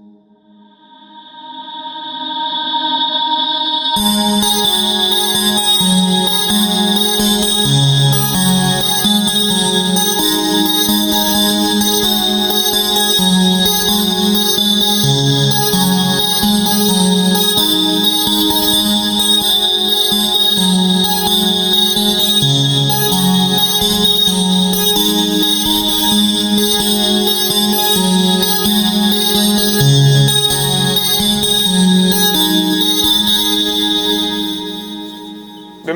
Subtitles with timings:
[0.00, 0.33] you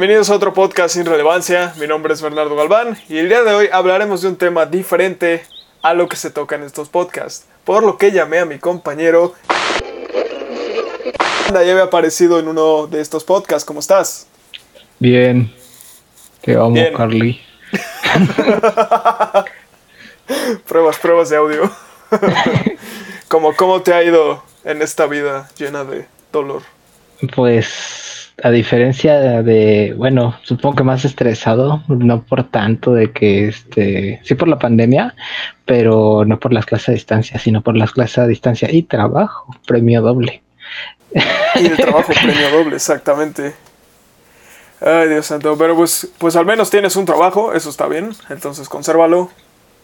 [0.08, 1.74] Bienvenidos a otro podcast sin relevancia.
[1.78, 5.44] Mi nombre es Bernardo Galván y el día de hoy hablaremos de un tema diferente
[5.82, 7.46] a lo que se toca en estos podcasts.
[7.62, 9.34] Por lo que llamé a mi compañero.
[11.52, 13.66] Ya había aparecido en uno de estos podcasts.
[13.66, 14.26] ¿Cómo estás?
[14.98, 15.52] Bien.
[16.40, 16.94] Te amo, Bien.
[16.94, 17.42] Carly.
[20.66, 21.70] pruebas, pruebas de audio.
[23.28, 26.62] ¿Cómo, ¿Cómo te ha ido en esta vida llena de dolor?
[27.36, 28.07] Pues
[28.42, 34.34] a diferencia de, bueno, supongo que más estresado, no por tanto de que este, sí
[34.34, 35.14] por la pandemia,
[35.64, 39.54] pero no por las clases a distancia, sino por las clases a distancia y trabajo,
[39.66, 40.42] premio doble.
[41.56, 43.54] Y el trabajo premio doble, exactamente.
[44.80, 45.56] Ay, Dios santo.
[45.58, 48.12] Pero pues, pues al menos tienes un trabajo, eso está bien.
[48.28, 49.30] Entonces consérvalo,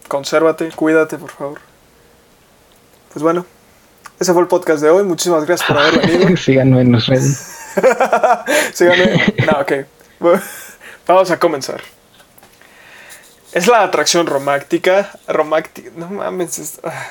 [0.07, 1.59] consérvate, cuídate, por favor.
[3.11, 3.45] Pues bueno,
[4.19, 5.03] ese fue el podcast de hoy.
[5.03, 6.37] Muchísimas gracias por haber venido.
[6.37, 7.64] Síganme en las redes.
[8.73, 9.33] Síganme.
[9.45, 9.73] No, ok.
[11.07, 11.81] Vamos a comenzar.
[13.51, 15.11] Es la atracción romántica.
[15.27, 15.89] Romántica.
[15.95, 16.59] No mames.
[16.59, 17.07] Es, ah.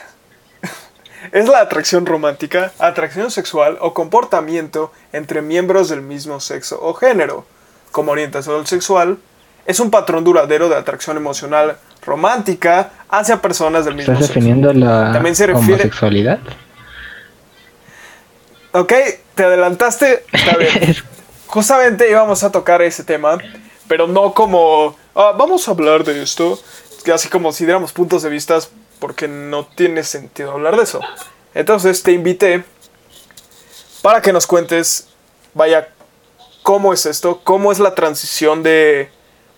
[1.33, 7.47] es la atracción romántica, atracción sexual o comportamiento entre miembros del mismo sexo o género.
[7.93, 9.19] Como orientación sexual,
[9.67, 14.41] es un patrón duradero de atracción emocional romántica hacia personas del mismo ¿Estás sexo.
[14.41, 16.41] definiendo la También se refiere- homosexualidad?
[18.73, 18.93] Ok,
[19.35, 20.25] te adelantaste.
[20.33, 20.97] Está bien.
[21.47, 23.39] Justamente íbamos a tocar ese tema,
[23.87, 26.59] pero no como, "Ah, vamos a hablar de esto,
[27.05, 28.59] que así como si diéramos puntos de vista,
[28.99, 31.01] porque no tiene sentido hablar de eso.
[31.55, 32.65] Entonces te invité
[34.03, 35.09] para que nos cuentes,
[35.53, 35.89] vaya,
[36.63, 39.11] cómo es esto, cómo es la transición de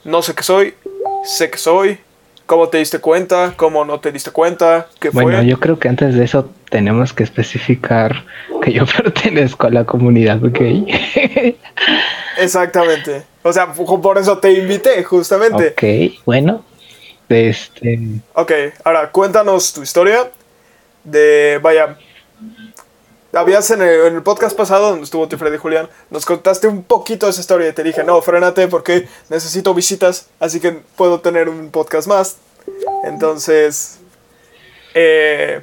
[0.05, 0.75] no sé qué soy,
[1.25, 2.01] sé que soy,
[2.47, 5.25] cómo te diste cuenta, cómo no te diste cuenta, qué fue.
[5.25, 8.25] Bueno, yo creo que antes de eso tenemos que especificar
[8.63, 10.87] que yo pertenezco a la comunidad gay.
[12.39, 13.25] Exactamente.
[13.43, 15.69] O sea, por eso te invité, justamente.
[15.69, 16.65] ok, bueno.
[17.29, 17.99] Este,
[18.35, 18.53] Ok,
[18.85, 20.31] ahora cuéntanos tu historia
[21.03, 21.97] de, vaya,
[23.41, 26.83] habías en el, en el podcast pasado donde estuvo tu Freddy Julián, nos contaste un
[26.83, 31.21] poquito de esa historia y te dije, no, frénate porque necesito visitas, así que puedo
[31.21, 32.39] tener un podcast más.
[33.05, 34.01] Entonces,
[34.95, 35.61] eh,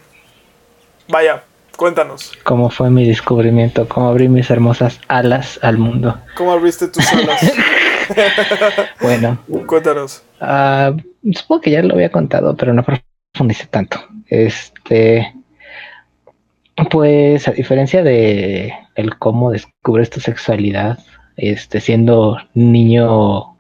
[1.08, 1.44] vaya,
[1.76, 6.18] cuéntanos, cómo fue mi descubrimiento, cómo abrí mis hermosas alas al mundo.
[6.36, 7.42] ¿cómo abriste tus alas?
[9.00, 10.24] Bueno, cuéntanos.
[10.42, 10.92] ah,
[11.34, 13.98] supongo que ya lo había contado, pero no profundicé tanto.
[14.28, 15.34] Este,
[16.90, 21.00] pues a diferencia de el cómo descubres tu sexualidad,
[21.38, 23.54] este, siendo niño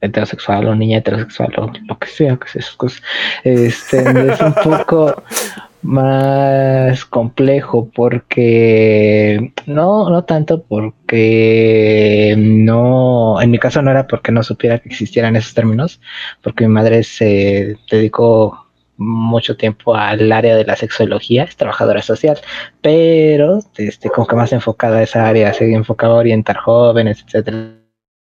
[0.00, 3.02] heterosexual o niña heterosexual o lo que sea, que sea esas cosas,
[3.42, 3.98] este,
[4.32, 5.22] es un poco
[5.82, 14.42] más complejo porque no, no tanto porque no, en mi caso no era porque no
[14.42, 16.00] supiera que existieran esos términos,
[16.42, 18.63] porque mi madre se dedicó
[18.96, 22.38] mucho tiempo al área de la sexología, es trabajadora social,
[22.80, 27.74] pero este, como que más enfocada a esa área, se enfocaba a orientar jóvenes, etcétera,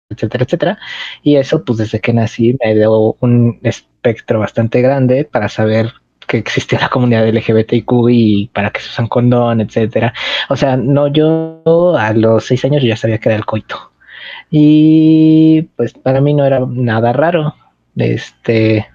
[0.10, 0.80] etcétera, etcétera.
[1.24, 5.94] Y eso, pues desde que nací, me dio un espectro bastante grande para saber
[6.28, 10.14] que existía la comunidad LGBTQ y para que se usan condón, etcétera.
[10.50, 11.64] O sea, no, yo
[11.98, 13.92] a los seis años ya sabía que era el coito.
[14.52, 17.56] Y pues para mí no era nada raro.
[17.96, 18.88] Este,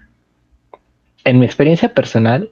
[1.24, 2.50] en mi experiencia personal,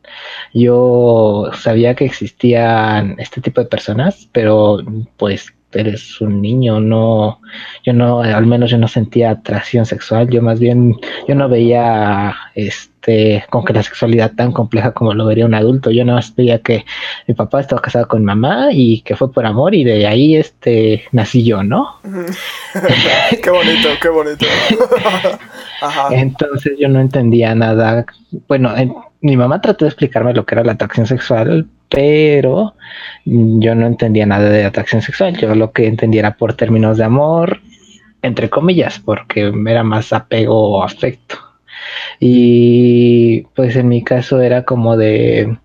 [0.55, 4.79] yo sabía que existían este tipo de personas, pero
[5.17, 7.41] pues eres un niño, no,
[7.85, 12.35] yo no, al menos yo no sentía atracción sexual, yo más bien, yo no veía
[12.55, 16.35] este, como que la sexualidad tan compleja como lo vería un adulto, yo nada más
[16.35, 16.85] veía que
[17.27, 21.05] mi papá estaba casado con mamá y que fue por amor y de ahí este,
[21.13, 21.97] nací yo, ¿no?
[23.43, 24.47] qué bonito, qué bonito.
[26.13, 28.07] Entonces yo no entendía nada.
[28.49, 32.75] Bueno, en- mi mamá trató de explicarme lo que era la atracción sexual, pero
[33.25, 35.37] yo no entendía nada de atracción sexual.
[35.37, 37.61] Yo lo que entendía era por términos de amor,
[38.23, 41.37] entre comillas, porque era más apego o afecto.
[42.21, 45.57] Y pues en mi caso era como de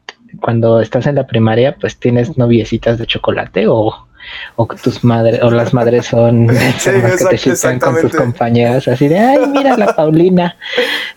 [0.41, 4.06] cuando estás en la primaria, pues tienes noviecitas de chocolate o
[4.55, 6.47] o tus madres o las madres son
[6.79, 10.55] sí, que te chican con tus compañeras así de ay mira la Paulina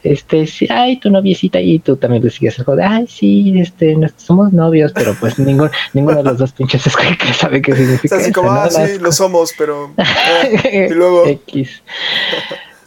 [0.03, 3.55] este sí, ay tu noviecita y tú también le sigues el juego de ay sí
[3.61, 7.75] este somos novios pero pues ninguno ninguno de los dos pinches es que sabe qué
[7.77, 9.93] significa así como ah, sí lo somos pero
[10.65, 11.27] eh, y luego.
[11.27, 11.83] X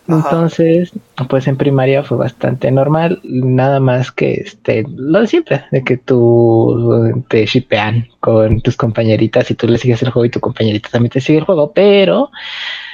[0.08, 0.92] entonces,
[1.30, 5.98] pues en primaria fue bastante normal, nada más que este, lo de siempre, de que
[5.98, 10.90] tú te shipean con tus compañeritas y tú le sigues el juego y tu compañerita
[10.90, 12.32] también te sigue el juego, pero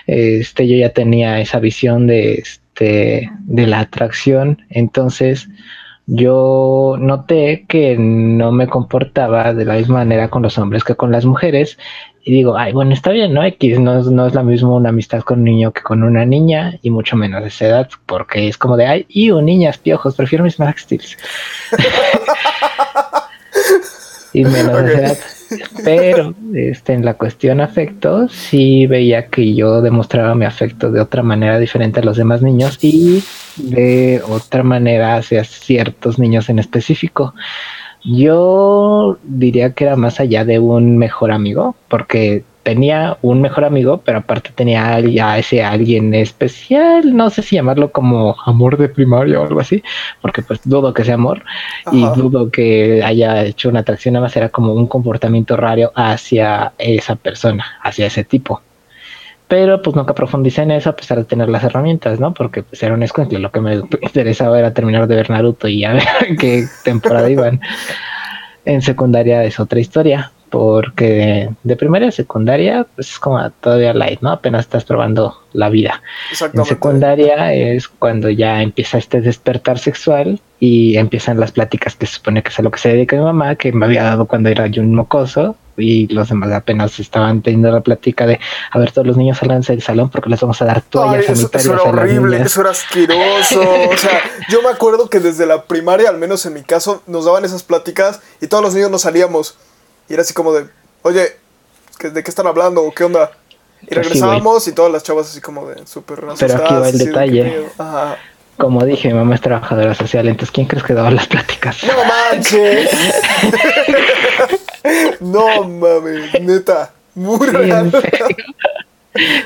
[0.06, 5.50] este, yo ya tenía esa visión de, este, de la atracción, entonces
[6.12, 11.12] yo noté que no me comportaba de la misma manera con los hombres que con
[11.12, 11.78] las mujeres
[12.24, 13.44] y digo, ay, bueno, está bien, ¿no?
[13.44, 16.26] X no es, no es la misma una amistad con un niño que con una
[16.26, 20.16] niña, y mucho menos de esa edad, porque es como de, ay, y niñas, piojos,
[20.16, 21.18] prefiero mis Max Steels.
[24.34, 25.18] y menos de esa edad.
[25.84, 31.24] Pero este, en la cuestión afecto, sí veía que yo demostraba mi afecto de otra
[31.24, 33.24] manera diferente a los demás niños y
[33.57, 37.34] de otra manera hacia ciertos niños en específico.
[38.04, 44.02] Yo diría que era más allá de un mejor amigo, porque tenía un mejor amigo,
[44.04, 49.40] pero aparte tenía a ese alguien especial, no sé si llamarlo como amor de primaria
[49.40, 49.84] o algo así,
[50.22, 51.44] porque pues dudo que sea amor
[51.92, 56.74] y dudo que haya hecho una atracción, nada más era como un comportamiento raro hacia
[56.78, 58.62] esa persona, hacia ese tipo
[59.50, 62.36] pero pues nunca profundicé en eso a pesar de tener las herramientas, ¿no?
[62.36, 65.84] Porque pues era un escuincle, lo que me interesaba era terminar de ver Naruto y
[65.84, 67.60] a ver en qué temporada iban.
[68.64, 74.22] En secundaria es otra historia, porque de primaria a secundaria pues es como todavía light,
[74.22, 74.31] ¿no?
[74.31, 76.01] Apenas estás probando la vida.
[76.54, 82.16] En secundaria es cuando ya empieza este despertar sexual y empiezan las pláticas que se
[82.16, 84.50] supone que es a lo que se dedica mi mamá, que me había dado cuando
[84.50, 88.40] era yo un mocoso, y los demás apenas estaban teniendo la plática de
[88.72, 91.66] a ver todos los niños salgan del salón porque les vamos a dar toallas sanitarias
[91.66, 96.10] eso, era horrible, eso era asqueroso o sea yo me acuerdo que desde la primaria
[96.10, 99.57] al menos en mi caso nos daban esas pláticas y todos los niños nos salíamos
[100.10, 100.68] y era así como de
[101.04, 101.38] oye
[102.02, 103.32] ¿de qué están hablando o qué onda?
[103.82, 107.66] y regresábamos y todas las chavas así como de súper pero aquí va el detalle
[108.60, 111.82] como dije, mi mamá es trabajadora social, entonces ¿quién crees que daba las pláticas?
[111.86, 112.92] ¡No manches!
[115.22, 117.90] no mames, neta, muy real.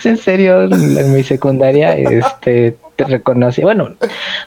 [0.04, 3.62] en serio, en mi secundaria, este, te reconocí.
[3.62, 3.94] Bueno,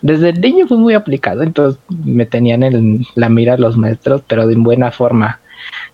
[0.02, 4.48] desde el niño fui muy aplicado, entonces me tenían en la mira los maestros, pero
[4.48, 5.40] de buena forma.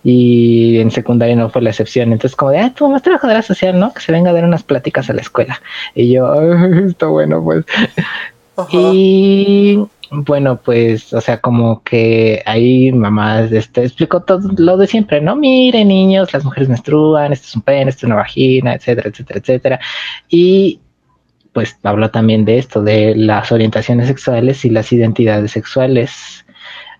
[0.03, 2.11] Y en secundaria no fue la excepción.
[2.11, 3.93] Entonces, como de, ah, tu mamá es trabajadora social, ¿no?
[3.93, 5.61] Que se venga a dar unas pláticas a la escuela.
[5.95, 6.33] Y yo,
[6.87, 7.65] está bueno, pues.
[8.71, 9.79] Y
[10.11, 15.35] bueno, pues, o sea, como que ahí mamá este, explicó todo lo de siempre, ¿no?
[15.35, 19.39] Miren, niños, las mujeres menstruan, esto es un pene, esto es una vagina, etcétera, etcétera,
[19.39, 19.79] etcétera.
[20.29, 20.79] Y
[21.51, 26.45] pues habló también de esto, de las orientaciones sexuales y las identidades sexuales.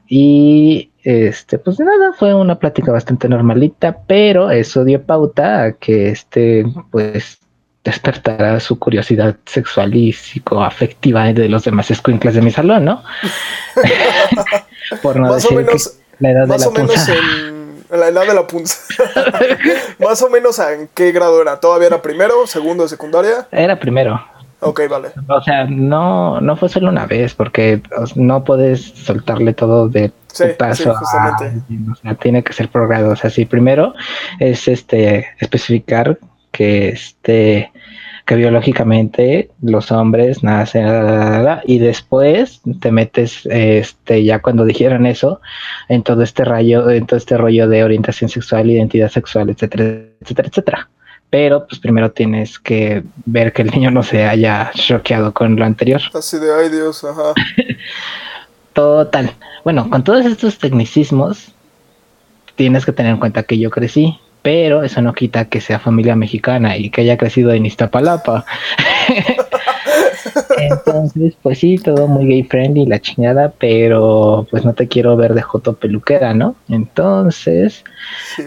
[0.07, 6.09] Y este, pues nada, fue una plática bastante normalita, pero eso dio pauta a que
[6.09, 7.39] este, pues
[7.83, 13.03] despertará su curiosidad sexual y psicoafectiva de los demás escuincles de mi salón, ¿no?
[15.01, 17.13] Por no más decir o menos, la edad de la punza.
[17.13, 18.77] En, la edad de la punza.
[19.99, 21.59] más o menos en qué grado era.
[21.59, 23.47] ¿Todavía era primero, segundo secundaria?
[23.51, 24.23] Era primero.
[24.63, 25.09] Ok, vale.
[25.27, 27.81] O sea, no, no fue solo una vez, porque
[28.15, 30.91] no puedes soltarle todo de sí, paso.
[30.91, 33.11] o sea, tiene que ser progrado.
[33.11, 33.93] O sea, sí, primero
[34.39, 36.17] es este especificar
[36.51, 37.71] que este
[38.25, 40.85] que biológicamente los hombres nacen
[41.65, 45.41] y después te metes este ya cuando dijeron eso
[45.89, 50.47] en todo este rayo en todo este rollo de orientación sexual identidad sexual etcétera etcétera
[50.47, 50.89] etcétera
[51.33, 55.65] pero pues primero tienes que ver que el niño no se haya choqueado con lo
[55.65, 55.99] anterior.
[56.13, 57.33] Así de ay Dios ajá
[58.73, 59.33] total.
[59.63, 61.51] Bueno con todos estos tecnicismos
[62.55, 66.15] tienes que tener en cuenta que yo crecí pero eso no quita que sea familia
[66.15, 68.45] mexicana y que haya crecido en Iztapalapa.
[70.57, 75.33] Entonces, pues sí, todo muy gay friendly, la chingada, pero pues no te quiero ver
[75.33, 76.55] de joto peluquera, ¿no?
[76.69, 77.83] Entonces,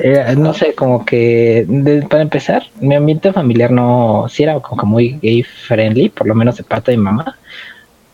[0.00, 1.66] eh, no sé, como que
[2.08, 6.56] para empezar, mi ambiente familiar no, sí era como muy gay friendly, por lo menos
[6.56, 7.36] de parte de mi mamá,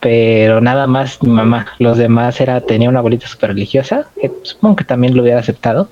[0.00, 1.66] pero nada más mi mamá.
[1.78, 5.88] Los demás era, tenía una abuelita súper religiosa, que supongo que también lo hubiera aceptado,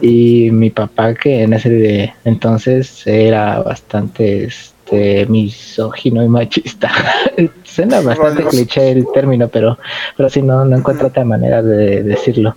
[0.00, 4.48] y mi papá que en ese entonces era bastante
[4.84, 6.90] este misógino y machista.
[7.64, 9.78] Suena bastante cliché el término, pero,
[10.16, 12.56] pero sí, no, no encuentro otra manera de decirlo.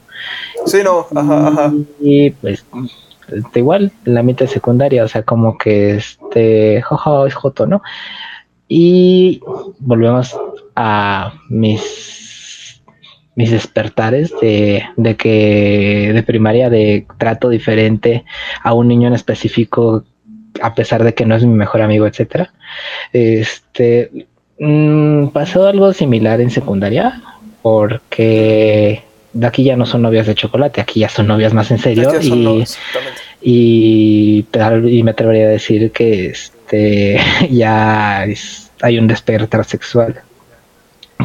[0.65, 1.74] Sí, no, ajá, ajá.
[2.01, 2.65] Y pues
[3.32, 7.82] este, igual la mitad secundaria, o sea, como que este, jojo, es joto, ¿no?
[8.67, 9.41] Y
[9.79, 10.36] volvemos
[10.75, 12.82] a mis
[13.38, 18.24] mis despertares de, de que de primaria de trato diferente
[18.63, 20.05] a un niño en específico
[20.62, 22.53] a pesar de que no es mi mejor amigo, etcétera.
[23.13, 24.27] Este
[24.59, 27.21] mm, pasó algo similar en secundaria,
[27.62, 31.77] porque de aquí ya no son novias de chocolate, aquí ya son novias más en
[31.77, 32.63] serio y,
[33.41, 37.19] y, y, me atrevería a decir que este
[37.51, 38.25] ya
[38.81, 40.21] hay un despertar sexual.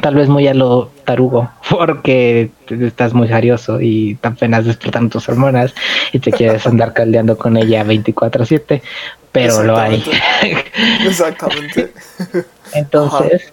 [0.03, 5.75] Tal vez muy a lo tarugo, porque estás muy jarioso y apenas despertando tus hormonas
[6.13, 8.83] y te quieres andar caldeando con ella 24/7,
[9.33, 10.03] pero lo hay.
[11.07, 11.93] Exactamente.
[12.73, 13.53] Entonces,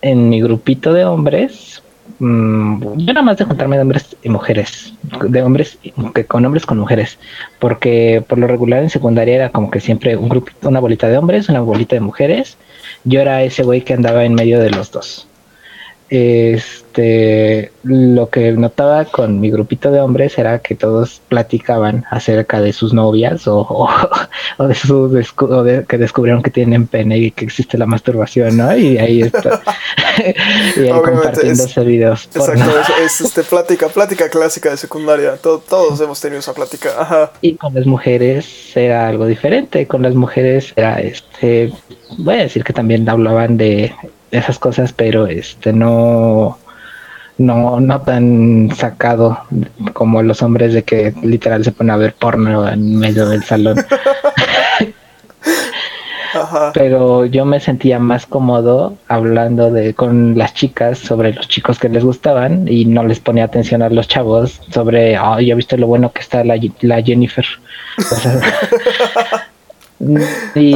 [0.00, 1.82] en mi grupito de hombres,
[2.18, 4.92] mm, yo nada más de juntarme de hombres y mujeres,
[5.28, 5.78] de hombres
[6.14, 7.18] que con hombres con mujeres,
[7.58, 11.18] porque por lo regular en secundaria era como que siempre un grupito, una bolita de
[11.18, 12.56] hombres, una bolita de mujeres.
[13.04, 15.26] Yo era ese güey que andaba en medio de los dos.
[16.14, 22.74] Este, lo que notaba con mi grupito de hombres era que todos platicaban acerca de
[22.74, 23.88] sus novias o, o,
[24.68, 28.76] de su de que descubrieron que tienen pene y que existe la masturbación, ¿no?
[28.76, 29.62] Y ahí está.
[30.76, 32.28] y ahí compartiéndose videos.
[32.34, 32.70] Exacto,
[33.02, 35.36] es, este, plática, plática clásica de secundaria.
[35.38, 36.90] todos hemos tenido esa plática.
[36.98, 37.32] Ajá.
[37.40, 39.86] Y con las mujeres era algo diferente.
[39.86, 41.72] Con las mujeres era este,
[42.18, 43.94] voy a decir que también hablaban de
[44.32, 46.58] esas cosas, pero este no
[47.38, 49.38] no, no tan sacado
[49.92, 53.84] como los hombres de que literal se ponen a ver porno en medio del salón.
[56.72, 61.90] Pero yo me sentía más cómodo hablando de con las chicas sobre los chicos que
[61.90, 65.88] les gustaban y no les ponía atención a los chavos sobre, oh, ya viste lo
[65.88, 67.44] bueno que está la, la Jennifer.
[70.54, 70.74] y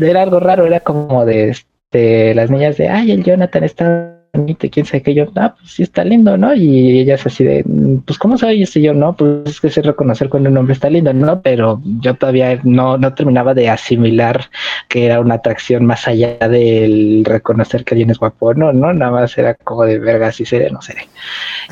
[0.00, 1.56] era algo raro, era como de
[1.90, 5.72] de las niñas de, ay, el Jonathan está bonito, quién sabe que yo, ah, pues
[5.72, 6.54] sí está lindo, ¿no?
[6.54, 8.94] Y ellas así de, mm, pues ¿cómo sabes y yo?
[8.94, 11.40] No, pues es que sé reconocer cuando un hombre está lindo, ¿no?
[11.40, 14.50] Pero yo todavía no, no terminaba de asimilar
[14.88, 19.10] que era una atracción más allá del reconocer que alguien es guapo, no, no, nada
[19.10, 21.08] más era como de verga, si seré, no seré.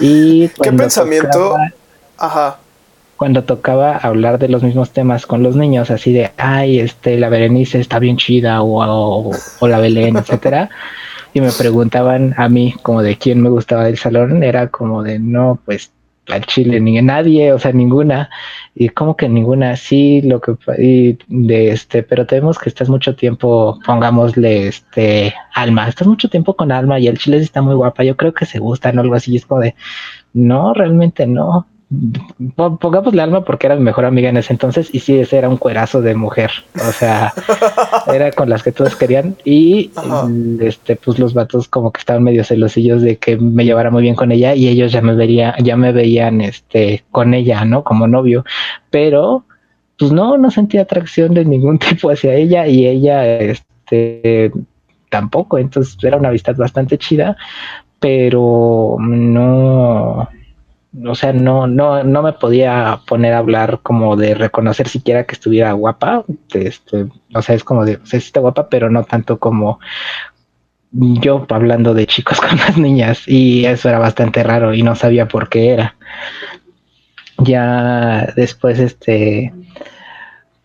[0.00, 1.56] Y ¿Qué pensamiento?
[2.18, 2.58] Ajá
[3.16, 7.28] cuando tocaba hablar de los mismos temas con los niños, así de, ay, este, la
[7.28, 10.70] Berenice está bien chida o, o, la Belén, etcétera,
[11.32, 15.18] y me preguntaban a mí como de quién me gustaba del salón, era como de,
[15.18, 15.92] no, pues
[16.28, 18.28] al chile, ni nadie, o sea, ninguna,
[18.74, 23.14] y como que ninguna, sí, lo que, y de este, pero tenemos que estás mucho
[23.14, 28.02] tiempo, pongámosle, este, Alma, estás mucho tiempo con Alma y el chile está muy guapa,
[28.02, 29.74] yo creo que se gustan o algo así, es como de,
[30.32, 31.66] no, realmente no,
[32.56, 35.56] pongámosle alma porque era mi mejor amiga en ese entonces y sí, ese era un
[35.56, 37.32] cuerazo de mujer, o sea,
[38.12, 39.92] era con las que todos querían y
[40.60, 44.16] este pues los vatos como que estaban medio celosillos de que me llevara muy bien
[44.16, 47.84] con ella y ellos ya me verían, ya me veían este con ella, ¿no?
[47.84, 48.44] Como novio,
[48.90, 49.44] pero
[49.96, 54.50] pues no, no sentía atracción de ningún tipo hacia ella y ella este
[55.08, 57.36] tampoco, entonces era una amistad bastante chida,
[58.00, 60.28] pero no
[61.04, 65.34] o sea, no, no, no me podía poner a hablar como de reconocer siquiera que
[65.34, 66.24] estuviera guapa.
[66.52, 69.78] Este, o sea, es como de, o sea, está guapa, pero no tanto como
[70.92, 73.22] yo hablando de chicos con las niñas.
[73.26, 75.96] Y eso era bastante raro y no sabía por qué era.
[77.38, 79.52] Ya después, este,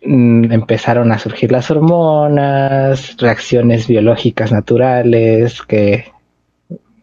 [0.06, 6.06] mm, empezaron a surgir las hormonas, reacciones biológicas naturales que,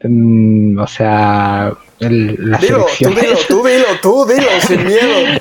[0.03, 5.41] mm, o sea, la dilo, tú dilo, tú dilo, tú dilo, sin miedo.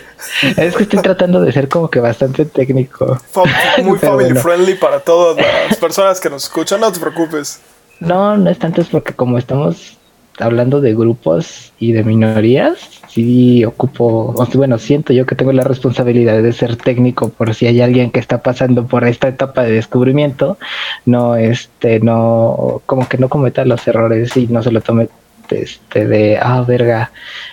[0.58, 3.20] Es que estoy tratando de ser como que bastante técnico.
[3.84, 7.60] muy family friendly para todas las personas que nos escuchan, no te preocupes.
[8.00, 9.97] No, no es tanto, es porque como estamos
[10.40, 12.78] hablando de grupos y de minorías,
[13.10, 17.82] sí ocupo, bueno, siento yo que tengo la responsabilidad de ser técnico por si hay
[17.82, 20.58] alguien que está pasando por esta etapa de descubrimiento,
[21.06, 25.10] no, este, no, como que no cometa los errores y no se lo tome
[25.50, 27.12] este, de, ah, verga,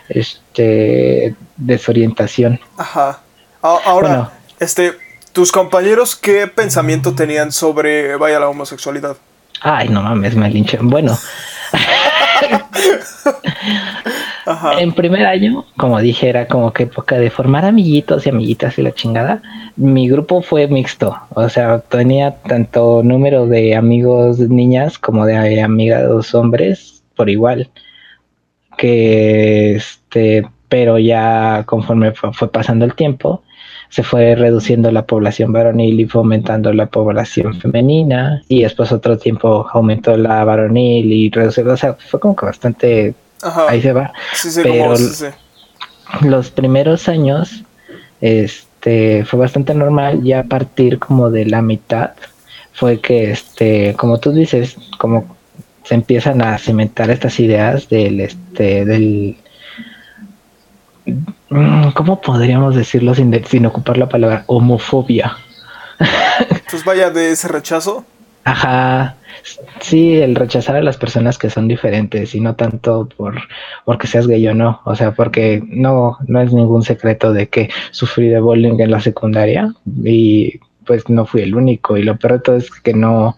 [0.08, 2.60] este, desorientación.
[2.76, 3.20] Ajá.
[3.62, 4.92] Ahora, este,
[5.32, 9.16] tus compañeros, ¿qué pensamiento tenían sobre, vaya, la homosexualidad?
[9.62, 10.90] Ay, no mames, me linchan.
[10.90, 11.16] Bueno.
[14.78, 18.82] En primer año, como dije, era como que época de formar amiguitos y amiguitas y
[18.82, 19.42] la chingada.
[19.76, 26.34] mi grupo fue mixto, o sea, tenía tanto número de amigos niñas como de amigas
[26.34, 27.70] hombres por igual.
[28.76, 33.42] Que este, pero ya conforme fue, pasando el tiempo,
[33.94, 39.68] se fue reduciendo la población varonil y fomentando la población femenina y después otro tiempo
[39.72, 43.14] aumentó la varonil y redució, o sea, fue como que bastante
[43.68, 44.12] ahí se va.
[44.64, 44.96] pero
[46.22, 47.62] los primeros años
[48.20, 52.14] este fue bastante normal ya a partir como de la mitad
[52.72, 55.36] fue que este como tú dices como
[55.84, 59.36] se empiezan a cimentar estas ideas del este del
[61.94, 65.36] ¿cómo podríamos decirlo sin, sin ocupar la palabra homofobia?
[66.70, 68.04] Pues vaya de ese rechazo.
[68.44, 69.16] Ajá,
[69.80, 73.36] sí, el rechazar a las personas que son diferentes y no tanto por
[73.84, 77.70] porque seas gay o no, o sea, porque no no es ningún secreto de que
[77.90, 79.72] sufrí de bullying en la secundaria
[80.04, 83.36] y pues no fui el único y lo peor de todo es que no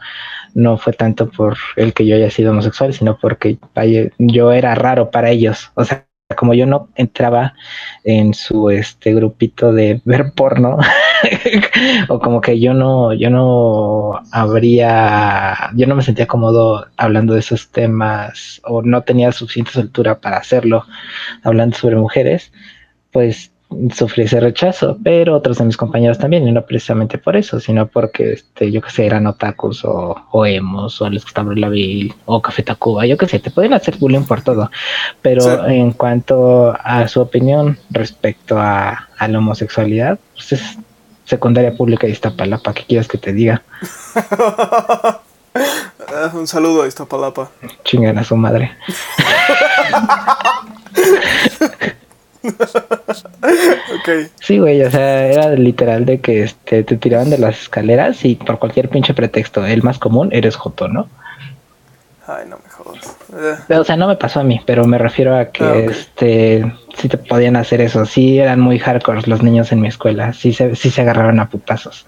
[0.54, 3.58] no fue tanto por el que yo haya sido homosexual, sino porque
[4.18, 5.70] yo era raro para ellos.
[5.74, 7.54] O sea, como yo no entraba
[8.02, 10.78] en su este grupito de ver porno,
[12.08, 17.40] o como que yo no, yo no habría, yo no me sentía cómodo hablando de
[17.40, 20.84] esos temas, o no tenía suficiente soltura para hacerlo,
[21.42, 22.52] hablando sobre mujeres,
[23.12, 23.52] pues
[23.94, 27.86] sufrí ese rechazo, pero otros de mis compañeros también, y no precisamente por eso, sino
[27.86, 32.14] porque este, yo que sé, eran otakus o, o emos, o les gustaba la vil,
[32.26, 34.70] o Café Tacuba, yo que sé, te pueden hacer bullying por todo.
[35.20, 40.78] Pero en cuanto a su opinión respecto a, la homosexualidad, pues es
[41.24, 43.62] secundaria pública de Iztapalapa, ¿qué quieres que te diga?
[46.34, 47.50] Un saludo a Iztapalapa.
[47.84, 48.76] Chingan a su madre.
[54.00, 54.26] okay.
[54.40, 58.34] Sí, güey, o sea, era literal de que este, te tiraban de las escaleras y
[58.36, 61.08] por cualquier pinche pretexto, el más común, eres Joto, ¿no?
[62.26, 63.16] Ay, no me jodas.
[63.68, 67.08] O sea, no me pasó a mí, pero me refiero a que ah, este sí
[67.08, 68.04] te podían hacer eso.
[68.04, 70.32] Sí eran muy hardcore los niños en mi escuela.
[70.32, 72.06] Sí se, sí se agarraron a putazos.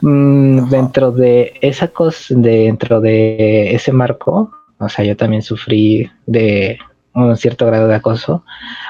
[0.00, 6.78] Mm, dentro de esa cosa, dentro de ese marco, o sea, yo también sufrí de
[7.14, 8.44] un cierto grado de acoso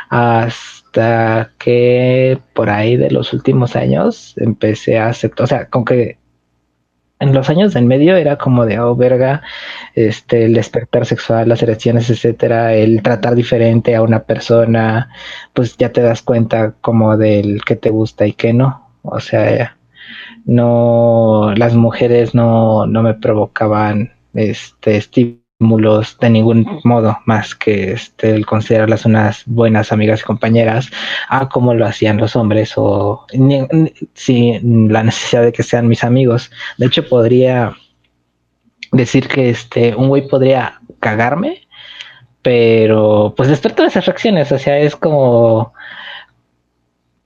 [0.09, 6.18] hasta que por ahí de los últimos años empecé a aceptar, o sea, con que
[7.20, 9.42] en los años del medio era como de, oh, verga,
[9.94, 15.11] este, el despertar sexual, las erecciones, etcétera, el tratar diferente a una persona,
[15.52, 18.88] pues ya te das cuenta como del que te gusta y que no.
[19.02, 19.76] O sea,
[20.46, 24.96] no, las mujeres no, no me provocaban este
[25.61, 30.90] de ningún modo más que este, el considerarlas unas buenas amigas y compañeras
[31.29, 33.27] a como lo hacían los hombres o
[34.14, 36.51] sin la necesidad de que sean mis amigos.
[36.79, 37.75] De hecho, podría
[38.92, 41.68] decir que este un güey podría cagarme,
[42.40, 45.75] pero pues después de esas reacciones, o sea, es como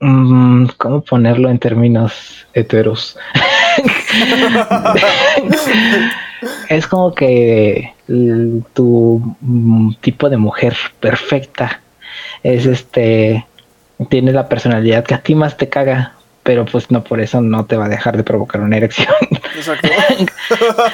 [0.01, 3.17] mm, ¿cómo ponerlo en términos heteros?
[6.69, 11.81] es como que tu mm, tipo de mujer perfecta.
[12.43, 13.45] Es este
[14.09, 16.15] tiene la personalidad que a ti más te caga
[16.45, 19.13] pero pues no por eso no te va a dejar de provocar una erección.
[19.55, 19.89] Exacto.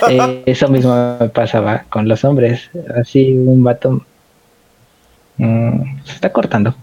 [0.09, 2.69] Eh, eso mismo me pasaba con los hombres.
[2.95, 4.05] Así un vato
[5.35, 6.73] mm, se está cortando.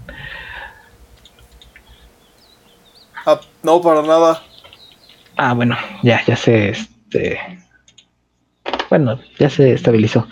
[3.25, 4.43] Ah, no para nada.
[5.37, 7.41] Ah bueno ya ya sé este
[8.91, 10.27] bueno, ya se estabilizó.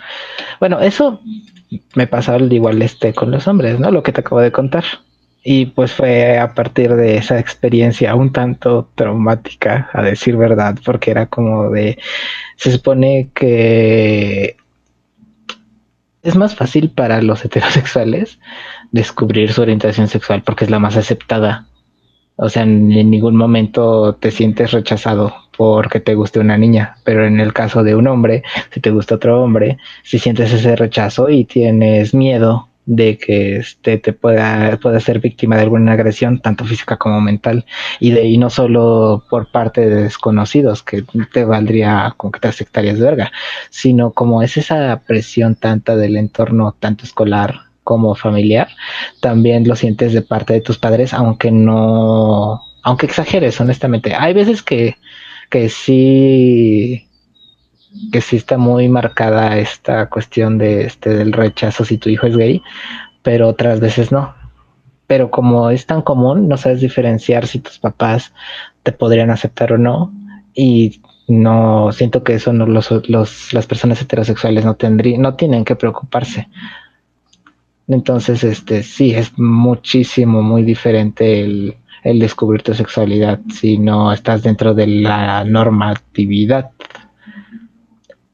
[0.59, 1.21] Bueno, eso
[1.95, 3.91] me pasó igual este con los hombres, ¿no?
[3.91, 4.83] Lo que te acabo de contar.
[5.43, 11.11] Y pues fue a partir de esa experiencia un tanto traumática, a decir verdad, porque
[11.11, 11.97] era como de,
[12.57, 14.57] se supone que
[16.23, 18.39] es más fácil para los heterosexuales
[18.91, 21.67] descubrir su orientación sexual porque es la más aceptada.
[22.37, 27.39] O sea, en ningún momento te sientes rechazado porque te guste una niña, pero en
[27.39, 31.45] el caso de un hombre, si te gusta otro hombre, si sientes ese rechazo y
[31.45, 36.95] tienes miedo de que este te pueda, pueda ser víctima de alguna agresión, tanto física
[36.97, 37.65] como mental,
[37.99, 42.47] y de ahí no solo por parte de desconocidos, que te valdría con que te
[42.47, 43.31] aceptarías de verga,
[43.69, 48.67] sino como es esa presión tanta del entorno, tanto escolar como familiar,
[49.21, 54.13] también lo sientes de parte de tus padres, aunque no, aunque exageres, honestamente.
[54.13, 54.97] Hay veces que
[55.49, 57.07] que sí
[58.11, 62.35] que sí está muy marcada esta cuestión de este del rechazo si tu hijo es
[62.35, 62.61] gay,
[63.23, 64.35] pero otras veces no.
[65.07, 68.33] pero como es tan común, no sabes diferenciar si tus papás
[68.83, 70.11] te podrían aceptar o no.
[70.53, 72.89] Y no siento que eso no los,
[73.53, 76.47] las personas heterosexuales no tendrían, no tienen que preocuparse.
[77.87, 84.43] Entonces, este sí, es muchísimo, muy diferente el, el descubrir tu sexualidad si no estás
[84.43, 86.71] dentro de la normatividad.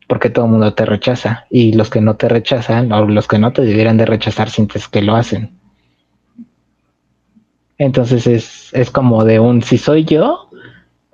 [0.07, 1.45] Porque todo el mundo te rechaza.
[1.49, 4.87] Y los que no te rechazan, o los que no te debieran de rechazar, sientes
[4.87, 5.51] que lo hacen.
[7.77, 10.49] Entonces es, es como de un si soy yo,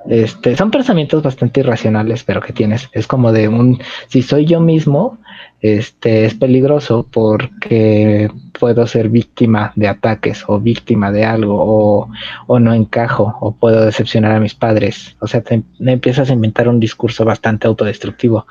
[0.10, 2.90] este, son pensamientos bastante irracionales, pero que tienes.
[2.92, 5.20] Es como de un si soy yo mismo,
[5.62, 12.10] este es peligroso porque puedo ser víctima de ataques o víctima de algo
[12.48, 15.16] o, no encajo o puedo decepcionar a mis padres.
[15.20, 18.48] O sea, te, empiezas a inventar un discurso bastante autodestructivo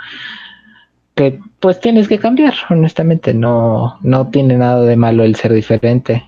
[1.15, 3.35] que pues tienes que cambiar, honestamente.
[3.35, 6.25] No, no tiene nada de malo el ser diferente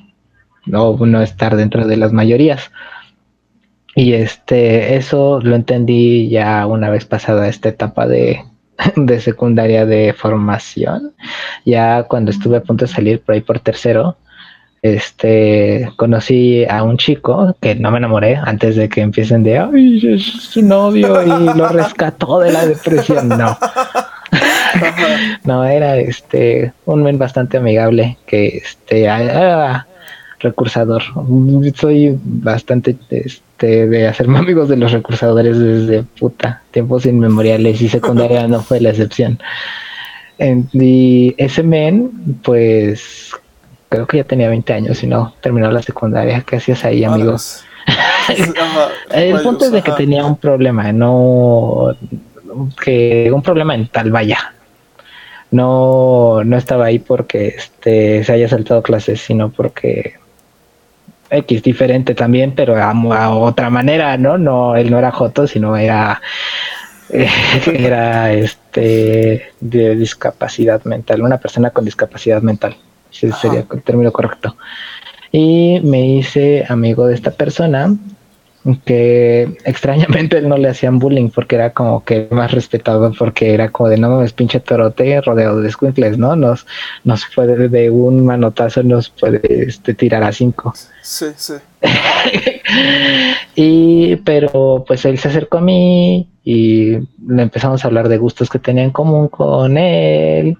[0.66, 2.71] no, no estar dentro de las mayorías.
[4.01, 8.43] Y este, eso lo entendí ya una vez pasada esta etapa de,
[8.97, 11.13] de secundaria de formación.
[11.67, 14.17] Ya cuando estuve a punto de salir por ahí por tercero,
[14.81, 20.01] este, conocí a un chico que no me enamoré antes de que empiecen de, ay,
[20.15, 23.29] es su novio y lo rescató de la depresión.
[23.29, 23.59] No.
[25.45, 29.07] no, era este, un men bastante amigable que este,
[30.39, 31.03] recursador.
[31.75, 38.46] Soy bastante este, de hacerme amigos de los recursadores desde puta tiempos inmemoriales y secundaria
[38.46, 39.38] no fue la excepción.
[40.73, 42.11] y ese men,
[42.42, 43.33] pues
[43.88, 46.42] creo que ya tenía 20 años y no terminó la secundaria.
[46.42, 47.64] ¿Qué hacías ahí, amigos?
[49.11, 51.96] El punto es de que tenía un problema, no
[52.83, 54.55] que un problema mental, vaya.
[55.51, 60.14] No, no estaba ahí porque este, se haya saltado clases, sino porque
[61.31, 64.38] X diferente también, pero a, otra manera, ¿no?
[64.38, 66.21] No, él no era Joto, sino era
[67.66, 72.77] era este de discapacidad mental, una persona con discapacidad mental,
[73.12, 74.57] ese sería el término correcto.
[75.33, 77.95] Y me hice amigo de esta persona
[78.85, 83.70] que extrañamente él no le hacían bullying porque era como que más respetado porque era
[83.70, 86.37] como de no mames pinche torote rodeado de squinkles, ¿no?
[86.37, 86.66] Nos,
[87.05, 90.75] nos puede de un manotazo nos puede este, tirar a cinco.
[91.03, 91.55] Sí, sí.
[93.55, 98.51] y pero pues él se acercó a mí y le empezamos a hablar de gustos
[98.51, 100.59] que tenía en común con él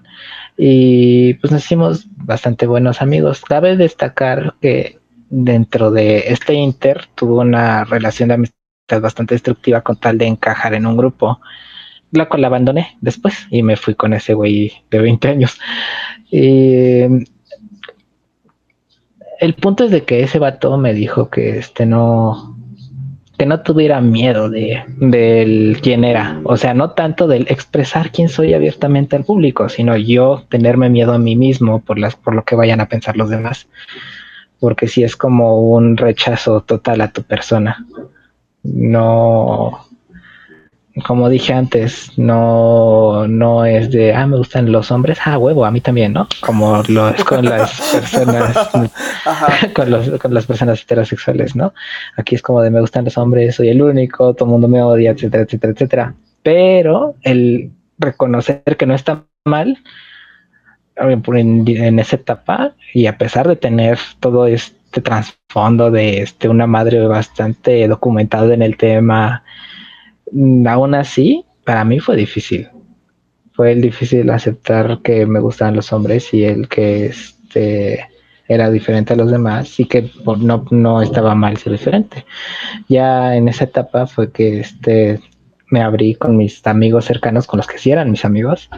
[0.57, 3.41] y pues nos hicimos bastante buenos amigos.
[3.41, 5.00] Cabe destacar que
[5.31, 10.73] dentro de este Inter tuvo una relación de amistad bastante destructiva con tal de encajar
[10.73, 11.39] en un grupo,
[12.11, 15.57] la cual abandoné después y me fui con ese güey de 20 años.
[16.29, 17.03] Y
[19.39, 22.57] el punto es de que ese vato me dijo que este no
[23.37, 28.29] que no tuviera miedo de del quién era, o sea, no tanto del expresar quién
[28.29, 32.43] soy abiertamente al público, sino yo tenerme miedo a mí mismo por las por lo
[32.43, 33.67] que vayan a pensar los demás
[34.61, 37.83] porque si es como un rechazo total a tu persona.
[38.63, 39.87] No,
[41.03, 45.71] como dije antes, no, no es de, ah, me gustan los hombres, ah, huevo, a
[45.71, 46.27] mí también, ¿no?
[46.41, 48.69] Como lo es con las personas,
[49.73, 51.73] con, los, con las personas heterosexuales, ¿no?
[52.15, 54.83] Aquí es como de, me gustan los hombres, soy el único, todo el mundo me
[54.83, 56.15] odia, etcétera, etcétera, etcétera.
[56.43, 59.79] Pero el reconocer que no está mal,
[61.09, 67.05] en, esa etapa y a pesar de tener todo este trasfondo de este, una madre
[67.07, 69.43] bastante documentada en el tema,
[70.31, 72.69] mm, aún así, para mí fue difícil.
[73.53, 78.07] Fue el difícil aceptar que me gustaban los hombres y el que este,
[78.47, 82.25] era diferente a los demás y que no, no estaba mal ser diferente.
[82.89, 85.21] Ya en esa etapa fue que este,
[85.71, 88.69] me abrí con mis amigos cercanos, con los que sí eran mis amigos,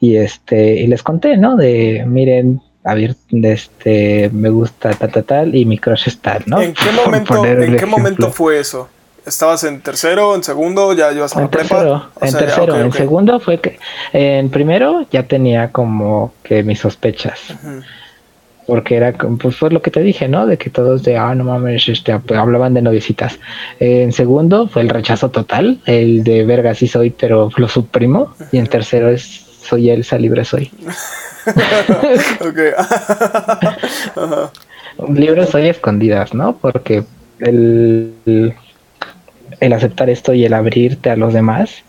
[0.00, 1.56] y este, y les conté, ¿no?
[1.56, 6.42] De miren, a ver, este, me gusta tal, tal, tal, y mi crush es tal,
[6.46, 6.60] ¿no?
[6.60, 8.88] ¿En qué momento, ¿en qué momento fue eso?
[9.24, 13.40] ¿Estabas en tercero, en segundo, ya ibas a la en Tercero, en tercero, en segundo
[13.40, 13.78] fue que,
[14.12, 17.40] en primero ya tenía como que mis sospechas
[18.66, 20.46] porque era, pues fue lo que te dije, ¿no?
[20.46, 23.38] De que todos de, ah, no mames, este, hablaban de noviecitas.
[23.78, 28.34] en segundo fue el rechazo total, el de verga sí soy, pero lo suprimo.
[28.52, 30.70] Y en tercero es, soy Elsa, libre soy.
[35.08, 36.56] libre soy escondidas, ¿no?
[36.56, 37.04] Porque
[37.40, 38.54] el,
[39.60, 41.84] el aceptar esto y el abrirte a los demás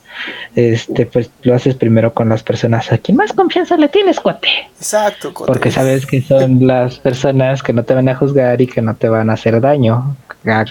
[0.55, 4.47] este, pues lo haces primero con las personas a quien más confianza le tienes, cuate.
[4.77, 5.51] Exacto, cuate.
[5.51, 8.95] Porque sabes que son las personas que no te van a juzgar y que no
[8.95, 10.15] te van a hacer daño.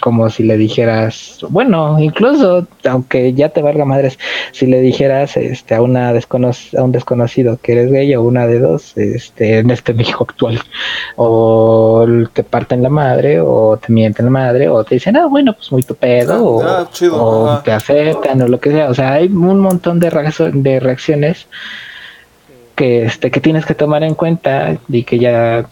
[0.01, 4.19] Como si le dijeras, bueno, incluso, aunque ya te valga madres,
[4.53, 8.59] si le dijeras este, a, una a un desconocido que eres gay o una de
[8.59, 10.61] dos, este, en este México actual,
[11.17, 15.53] o te parten la madre, o te mienten la madre, o te dicen, ah, bueno,
[15.53, 18.89] pues muy tu pedo, ah, o, te aceptan, o lo que sea.
[18.89, 20.11] O sea, hay un montón de,
[20.55, 21.47] de reacciones
[22.77, 25.67] que este que tienes que tomar en cuenta y que ya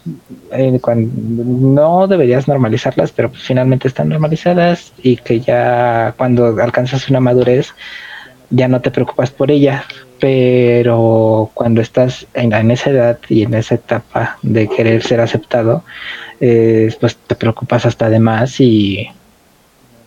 [0.53, 7.21] eh, no deberías normalizarlas pero pues finalmente están normalizadas y que ya cuando alcanzas una
[7.21, 7.75] madurez
[8.51, 9.85] ya no te preocupas por ellas
[10.19, 15.85] pero cuando estás en, esa edad y en esa etapa de querer ser aceptado
[16.41, 19.09] eh, pues te preocupas hasta de más y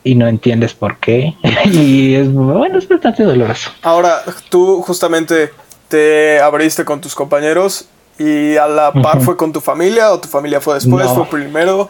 [0.03, 1.35] y no entiendes por qué.
[1.65, 3.71] Y es bueno es bastante doloroso.
[3.81, 5.51] Ahora tú justamente
[5.87, 7.87] te abriste con tus compañeros
[8.19, 11.89] y a la par fue con tu familia o tu familia fue después, fue primero.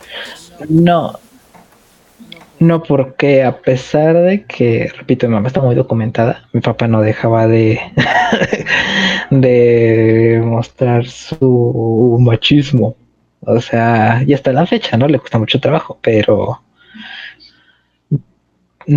[0.69, 1.19] No.
[2.59, 7.01] No, porque a pesar de que, repito, mi mamá está muy documentada, mi papá no
[7.01, 7.79] dejaba de,
[9.29, 12.95] de mostrar su machismo.
[13.41, 15.07] O sea, y hasta la fecha, ¿no?
[15.07, 16.59] Le cuesta mucho trabajo, pero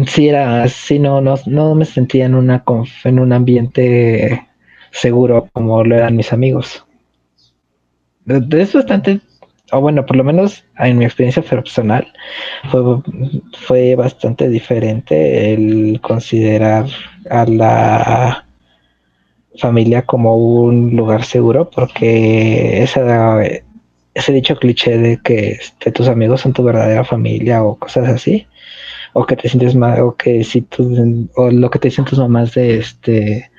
[0.06, 2.64] sí era así, no, no, no me sentía en una
[3.04, 4.46] en un ambiente
[4.90, 6.85] seguro como lo eran mis amigos.
[8.26, 9.20] Es bastante,
[9.72, 12.07] o bueno, por lo menos en mi experiencia personal,
[12.70, 12.81] fue,
[13.59, 16.87] fue bastante diferente el considerar
[17.29, 18.46] a la
[19.59, 23.40] familia como un lugar seguro, porque esa,
[24.14, 28.46] ese dicho cliché de que este, tus amigos son tu verdadera familia o cosas así,
[29.12, 32.18] o que te sientes mal, o que si tú, o lo que te dicen tus
[32.18, 33.50] mamás de este,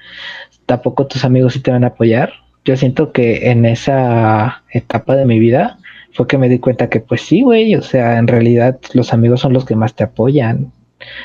[0.72, 2.32] tampoco tus amigos sí te van a apoyar.
[2.64, 5.78] Yo siento que en esa etapa de mi vida
[6.14, 9.42] fue que me di cuenta que pues sí, güey, o sea, en realidad los amigos
[9.42, 10.72] son los que más te apoyan,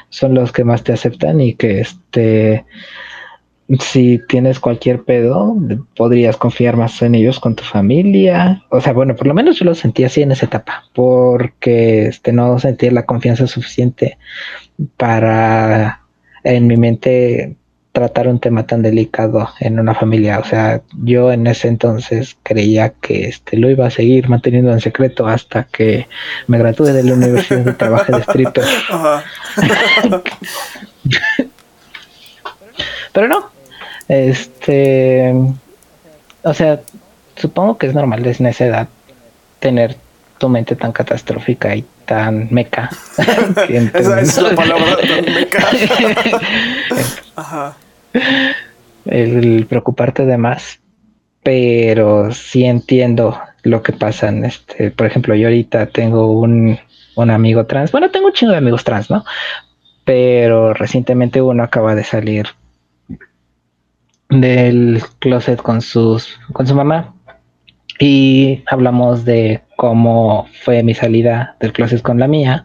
[0.09, 2.64] son los que más te aceptan y que este
[3.78, 5.56] si tienes cualquier pedo,
[5.94, 8.64] podrías confiar más en ellos con tu familia.
[8.70, 12.32] O sea, bueno, por lo menos yo lo sentí así en esa etapa, porque este
[12.32, 14.18] no sentía la confianza suficiente
[14.96, 16.00] para
[16.42, 17.56] en mi mente
[17.96, 20.38] tratar un tema tan delicado en una familia.
[20.38, 24.82] O sea, yo en ese entonces creía que este lo iba a seguir manteniendo en
[24.82, 26.06] secreto hasta que
[26.46, 28.64] me gradúe de la universidad y trabaje de stripper.
[33.14, 33.48] Pero no.
[34.09, 35.32] Este,
[36.42, 36.78] o sea,
[37.35, 38.88] supongo que es normal en esa edad
[39.59, 39.96] tener
[40.37, 42.90] tu mente tan catastrófica y tan meca.
[43.70, 45.66] Esa es la palabra, tan meca.
[47.37, 47.74] Ajá
[49.05, 50.81] el preocuparte de más,
[51.42, 56.79] pero sí entiendo lo que pasa en este, por ejemplo, yo ahorita tengo un,
[57.16, 59.24] un amigo trans, bueno, tengo un chingo de amigos trans, ¿no?
[60.05, 62.46] Pero recientemente uno acaba de salir
[64.29, 67.14] del closet con sus con su mamá
[67.98, 72.64] y hablamos de cómo fue mi salida del closet con la mía.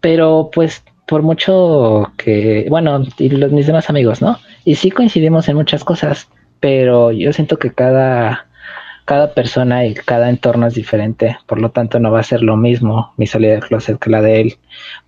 [0.00, 4.38] Pero pues por mucho que, bueno, y los mis demás amigos, ¿no?
[4.64, 6.28] Y sí coincidimos en muchas cosas,
[6.60, 8.46] pero yo siento que cada,
[9.06, 12.56] cada persona y cada entorno es diferente, por lo tanto no va a ser lo
[12.56, 14.58] mismo mi salida del closet que la de él.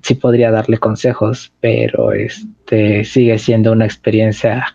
[0.03, 4.67] Sí podría darle consejos, pero este sigue siendo una experiencia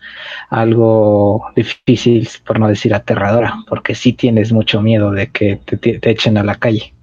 [0.48, 6.38] algo difícil, por no decir aterradora, porque sí tienes mucho miedo de que te echen
[6.38, 6.94] a la calle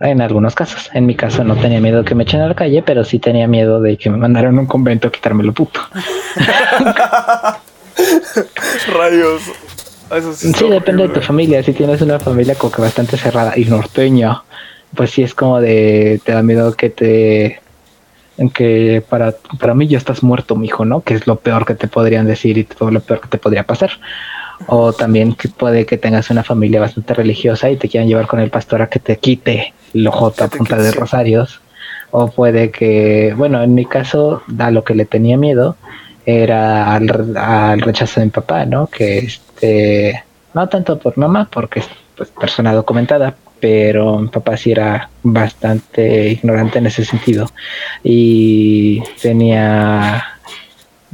[0.00, 0.90] en algunos casos.
[0.94, 3.18] En mi caso no tenía miedo de que me echen a la calle, pero sí
[3.18, 5.80] tenía miedo de que me mandaran a un convento a quitarme lo puto.
[8.94, 9.42] Rayos.
[10.34, 11.62] sí, depende de tu familia.
[11.62, 14.42] Si tienes una familia como que bastante cerrada y norteña,
[14.94, 17.60] pues sí es como de te da miedo que te
[18.38, 21.00] en que para, para mí ya estás muerto, mijo, ¿no?
[21.00, 23.64] Que es lo peor que te podrían decir y todo lo peor que te podría
[23.64, 23.90] pasar.
[24.66, 28.40] O también que puede que tengas una familia bastante religiosa y te quieran llevar con
[28.40, 31.60] el pastor a que te quite el ojo a punta de rosarios.
[32.10, 35.76] O puede que, bueno, en mi caso, a lo que le tenía miedo
[36.24, 37.08] era al,
[37.78, 38.86] rechazo de mi papá, ¿no?
[38.86, 44.72] Que este, no tanto por mamá, porque es pues, persona documentada, pero mi papá sí
[44.72, 47.46] era bastante ignorante en ese sentido
[48.02, 50.22] y tenía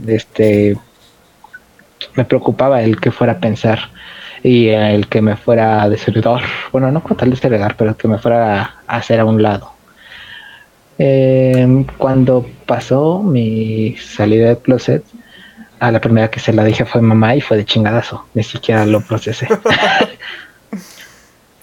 [0.07, 0.77] este
[2.17, 3.91] me preocupaba el que fuera a pensar
[4.43, 8.19] y el que me fuera a desheredar, bueno, no con tal desheredar, pero que me
[8.19, 9.73] fuera a hacer a un lado.
[10.99, 15.05] Em, cuando pasó mi salida de closet,
[15.81, 18.25] a la primera que se la dije fue mamá y fue de chingadazo.
[18.35, 19.49] Ni siquiera lo procesé.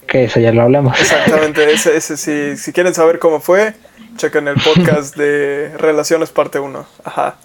[0.06, 1.00] que eso ya lo hablamos.
[1.00, 3.74] Exactamente, ese, ese si, si quieren saber cómo fue,
[4.16, 6.86] chequen el podcast de Relaciones parte 1.
[7.04, 7.36] Ajá.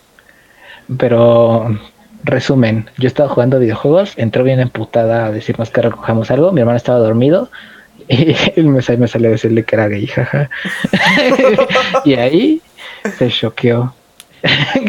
[0.97, 1.79] Pero,
[2.23, 6.77] resumen, yo estaba jugando videojuegos, entró bien emputada a decirnos que recojamos algo, mi hermano
[6.77, 7.49] estaba dormido
[8.07, 10.49] y él me, me salió a decirle que era gay, jaja.
[12.05, 12.61] y ahí
[13.17, 13.93] se choqueó.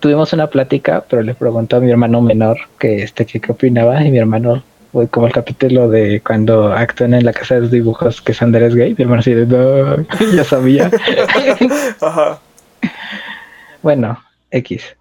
[0.00, 4.04] Tuvimos una plática, pero le preguntó a mi hermano menor que este que qué opinaba
[4.04, 7.70] y mi hermano fue como el capítulo de cuando actúan en la casa de los
[7.70, 10.90] dibujos que Sander es gay, mi hermano así de no, ya sabía.
[12.00, 12.40] Ajá.
[13.82, 14.18] Bueno,
[14.50, 14.96] X.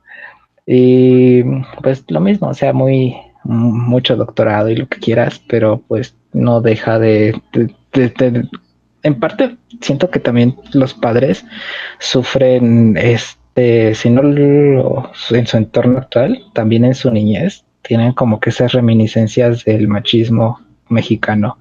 [0.65, 1.43] Y
[1.81, 6.61] pues lo mismo, o sea, muy mucho doctorado y lo que quieras, pero pues no
[6.61, 7.39] deja de,
[9.03, 11.45] en parte siento que también los padres
[11.99, 18.49] sufren este, si no en su entorno actual, también en su niñez, tienen como que
[18.49, 21.59] esas reminiscencias del machismo mexicano.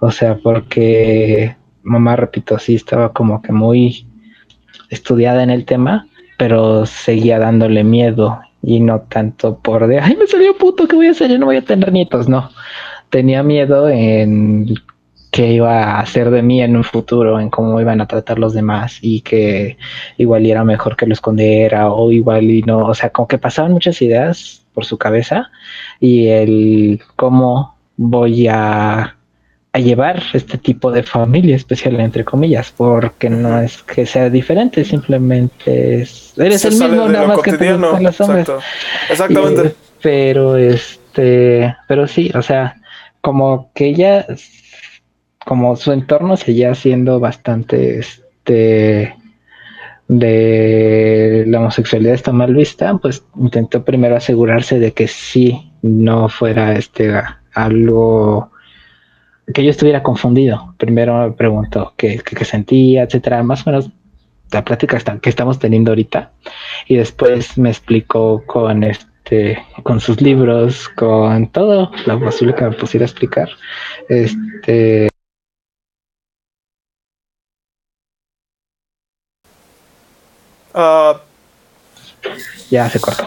[0.00, 4.06] O sea, porque mamá, repito, sí estaba como que muy
[4.90, 10.26] estudiada en el tema, pero seguía dándole miedo y no tanto por de, ay, me
[10.26, 11.30] salió puto, ¿qué voy a hacer?
[11.30, 12.50] Yo no voy a tener nietos, no.
[13.10, 14.74] Tenía miedo en
[15.30, 18.54] qué iba a hacer de mí en un futuro, en cómo iban a tratar los
[18.54, 19.76] demás y que
[20.16, 23.72] igual era mejor que lo escondiera o igual y no, o sea, como que pasaban
[23.72, 25.50] muchas ideas por su cabeza
[25.98, 29.13] y el cómo voy a
[29.74, 34.84] a llevar este tipo de familia especial, entre comillas, porque no es que sea diferente,
[34.84, 38.48] simplemente es, eres el mismo, nada más que te los hombres.
[39.10, 39.66] Exactamente.
[39.66, 42.76] Eh, pero este, pero sí, o sea,
[43.20, 44.24] como que ella,
[45.44, 49.16] como su entorno seguía siendo bastante, este,
[50.06, 56.76] de la homosexualidad está mal vista, pues intentó primero asegurarse de que sí no fuera
[56.76, 57.12] este
[57.54, 58.53] algo
[59.52, 60.74] que yo estuviera confundido.
[60.78, 63.90] Primero me preguntó qué, qué, sentía, etcétera, más o menos
[64.50, 66.32] la plática que estamos teniendo ahorita.
[66.86, 72.72] Y después me explicó con este, con sus libros, con todo lo posible que me
[72.72, 73.48] pusiera a explicar.
[74.08, 75.08] Este.
[80.74, 81.16] Uh,
[82.68, 83.26] ya se cortó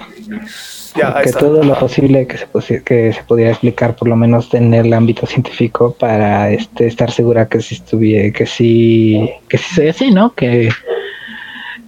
[1.24, 4.94] que todo lo posible que se, que se podía explicar, por lo menos en el
[4.94, 10.12] ámbito científico, para este, estar segura que si estuviera, que sí, que sí soy así,
[10.12, 10.34] ¿no?
[10.34, 10.70] Que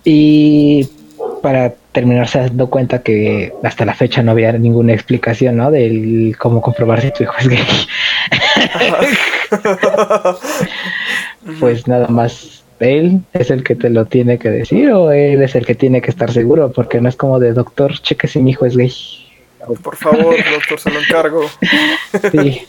[0.03, 0.89] y
[1.41, 5.71] para terminarse dando cuenta que hasta la fecha no había ninguna explicación, ¿no?
[5.71, 7.65] Del cómo comprobar si tu hijo es gay.
[11.59, 15.55] pues nada más él es el que te lo tiene que decir o él es
[15.55, 18.51] el que tiene que estar seguro, porque no es como de doctor, cheque si mi
[18.51, 18.93] hijo es gay.
[19.83, 21.43] Por favor, doctor, se lo encargo.
[22.31, 22.61] sí.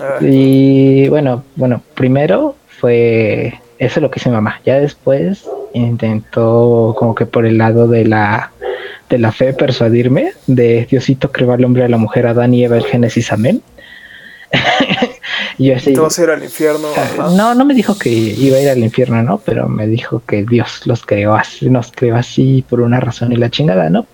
[0.00, 0.18] Ah.
[0.20, 4.60] Y bueno, bueno, primero fue eso lo que hizo mi mamá.
[4.64, 8.52] Ya después intentó como que por el lado de la
[9.08, 12.76] de la fe persuadirme de Diosito creó al hombre a la mujer, Adán y Eva,
[12.76, 13.62] el Génesis, amén.
[15.58, 16.88] y así, ¿Te vas a ir al infierno?
[17.36, 19.38] no, no me dijo que iba a ir al infierno, ¿no?
[19.38, 23.36] Pero me dijo que Dios los creó así, nos creó así por una razón y
[23.36, 24.06] la chingada, ¿no?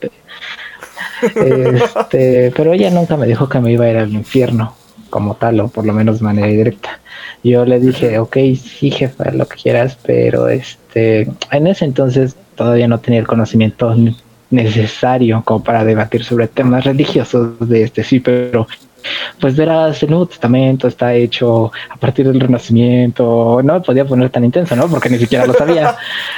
[1.22, 4.74] Este, pero ella nunca me dijo que me iba a ir al infierno
[5.10, 6.98] como tal, o por lo menos de manera directa.
[7.44, 12.88] Yo le dije, ok, sí, jefa, lo que quieras, pero este, en ese entonces todavía
[12.88, 13.94] no tenía el conocimiento
[14.50, 18.66] necesario como para debatir sobre temas religiosos de este sí, pero
[19.40, 24.30] pues verás, el Nuevo Testamento está hecho a partir del Renacimiento, no me podía poner
[24.30, 24.88] tan intenso, ¿no?
[24.88, 25.96] Porque ni siquiera lo sabía.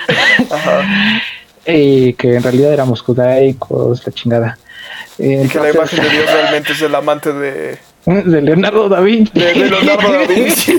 [1.66, 4.58] y que en realidad éramos judaicos, la chingada.
[5.18, 7.78] y que la imagen de Dios realmente es el amante de...
[8.06, 9.32] De Leonardo da Vinci.
[9.32, 10.78] De, Leonardo da Vinci.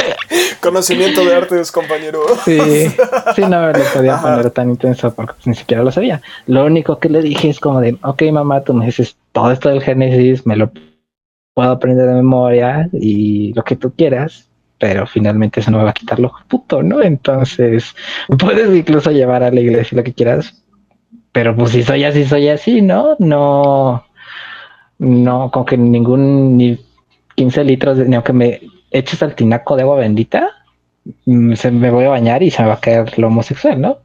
[0.60, 2.22] Conocimiento de artes, compañero.
[2.44, 2.58] Sí,
[3.36, 6.20] sí, no me lo podía poner tan intenso porque ni siquiera lo sabía.
[6.48, 9.68] Lo único que le dije es como de, ok, mamá, tú me dices todo esto
[9.68, 10.72] del Génesis, me lo
[11.56, 15.90] puedo aprender de memoria y lo que tú quieras, pero finalmente eso no me va
[15.90, 17.00] a quitar lo puto, ¿no?
[17.00, 17.96] Entonces,
[18.38, 20.62] puedes incluso llevar a la iglesia lo que quieras,
[21.32, 23.16] pero pues si soy así, soy así, ¿no?
[23.20, 24.04] No,
[24.98, 26.78] no, con que ningún, ni
[27.36, 30.50] 15 litros, de, ni aunque me eches al tinaco de agua bendita,
[31.24, 34.00] mm, se me voy a bañar y se me va a caer lo homosexual, ¿no?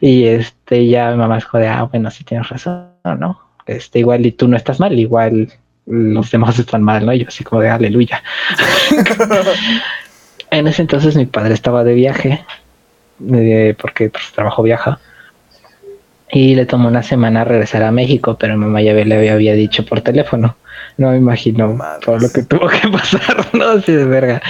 [0.00, 3.38] Y este, ya mi mamá dijo de, ah, bueno, sí tienes razón, ¿no?
[3.66, 5.52] Este, igual y tú no estás mal, igual
[5.86, 7.12] los demás están mal, ¿no?
[7.12, 8.22] Y yo así como de aleluya.
[10.50, 12.44] en ese entonces mi padre estaba de viaje
[13.32, 14.98] eh, porque pues, trabajo viaja.
[16.30, 19.84] Y le tomó una semana regresar a México, pero mi mamá ya le había, dicho
[19.86, 20.56] por teléfono.
[20.96, 23.70] No me imagino todo lo que tuvo que pasar, ¿no?
[23.70, 24.42] Así de verga.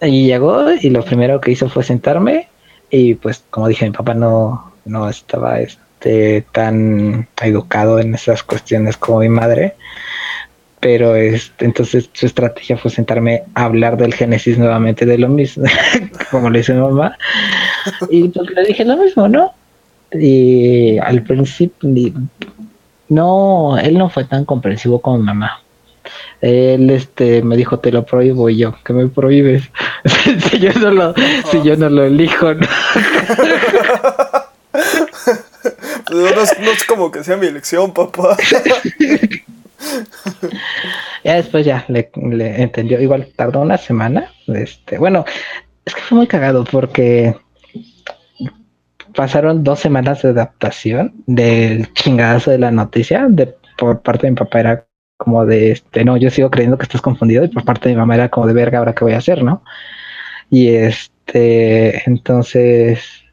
[0.00, 2.48] Y llegó y lo primero que hizo fue sentarme
[2.90, 8.96] y pues como dije, mi papá no, no estaba este, tan educado en esas cuestiones
[8.96, 9.74] como mi madre
[10.86, 15.64] pero este, entonces su estrategia fue sentarme a hablar del Génesis nuevamente de lo mismo,
[16.30, 17.18] como le dice mi mamá,
[18.08, 19.52] y pues le dije lo mismo, ¿no?
[20.12, 21.90] Y al principio,
[23.08, 25.60] no, él no fue tan comprensivo como mamá.
[26.40, 29.64] Él este me dijo te lo prohíbo y yo, que me prohíbes?
[30.50, 31.14] si yo no lo,
[31.50, 32.64] si yo no lo elijo, ¿no?
[36.12, 38.36] no, es, no es como que sea mi elección, papá.
[41.24, 42.10] Ya después ya le,
[42.62, 43.00] entendió.
[43.00, 44.30] Igual tardó una semana.
[44.46, 45.24] Este, bueno,
[45.84, 47.34] es que fue muy cagado porque
[49.14, 53.26] pasaron dos semanas de adaptación del chingadazo de la noticia.
[53.28, 56.84] De, por parte de mi papá era como de este, no, yo sigo creyendo que
[56.84, 57.44] estás confundido.
[57.44, 59.42] Y por parte de mi mamá era como de verga, ahora qué voy a hacer,
[59.42, 59.62] ¿no?
[60.50, 63.25] Y este, entonces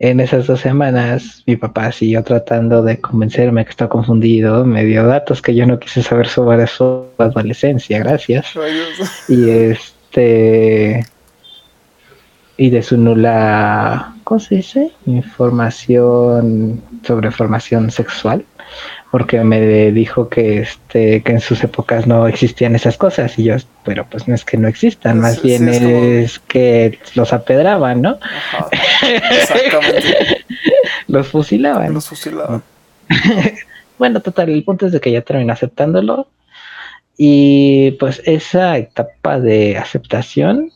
[0.00, 5.04] en esas dos semanas mi papá siguió tratando de convencerme que estaba confundido, me dio
[5.06, 8.54] datos que yo no quise saber sobre su adolescencia, gracias.
[9.28, 11.04] y este
[12.56, 14.92] y de su nula, ¿cómo se dice?
[15.06, 18.44] Información sobre formación sexual
[19.10, 23.38] porque me dijo que este que en sus épocas no existían esas cosas.
[23.38, 28.02] Y yo pero pues no es que no existan más bien es, que los apedraban
[28.02, 28.18] no
[29.40, 30.44] exactamente.
[31.06, 31.94] Los fusilaban.
[31.94, 32.62] Los fusilaban.
[33.98, 36.28] Bueno total el punto es de que ya terminó aceptándolo.
[37.16, 40.70] Y pues esa etapa de aceptación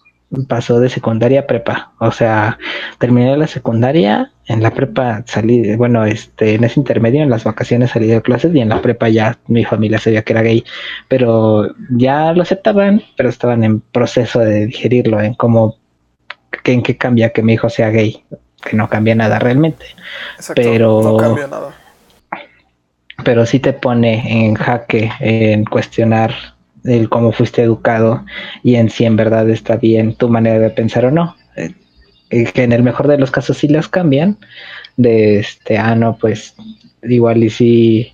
[0.49, 1.93] pasó de secundaria a prepa.
[1.99, 2.59] O sea,
[2.99, 7.91] terminé la secundaria, en la prepa salí, bueno, este, en ese intermedio, en las vacaciones
[7.91, 10.64] salí de clases y en la prepa ya mi familia sabía que era gay,
[11.09, 15.76] pero ya lo aceptaban, pero estaban en proceso de digerirlo, en cómo,
[16.62, 18.24] que, en qué cambia que mi hijo sea gay,
[18.64, 19.87] que no cambia nada realmente.
[20.55, 21.74] pero no cambia nada.
[23.24, 26.33] Pero sí te pone en jaque en cuestionar
[26.85, 28.24] el cómo fuiste educado
[28.62, 31.37] y en si en verdad está bien tu manera de pensar o no.
[31.57, 31.74] Eh,
[32.53, 34.39] que en el mejor de los casos sí las cambian.
[34.97, 36.55] De este, ah, no, pues
[37.03, 38.12] igual y si,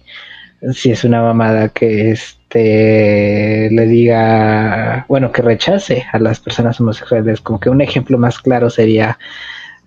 [0.72, 7.40] si es una mamada que este le diga, bueno, que rechace a las personas homosexuales.
[7.40, 9.18] Como que un ejemplo más claro sería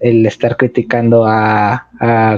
[0.01, 1.87] el estar criticando a,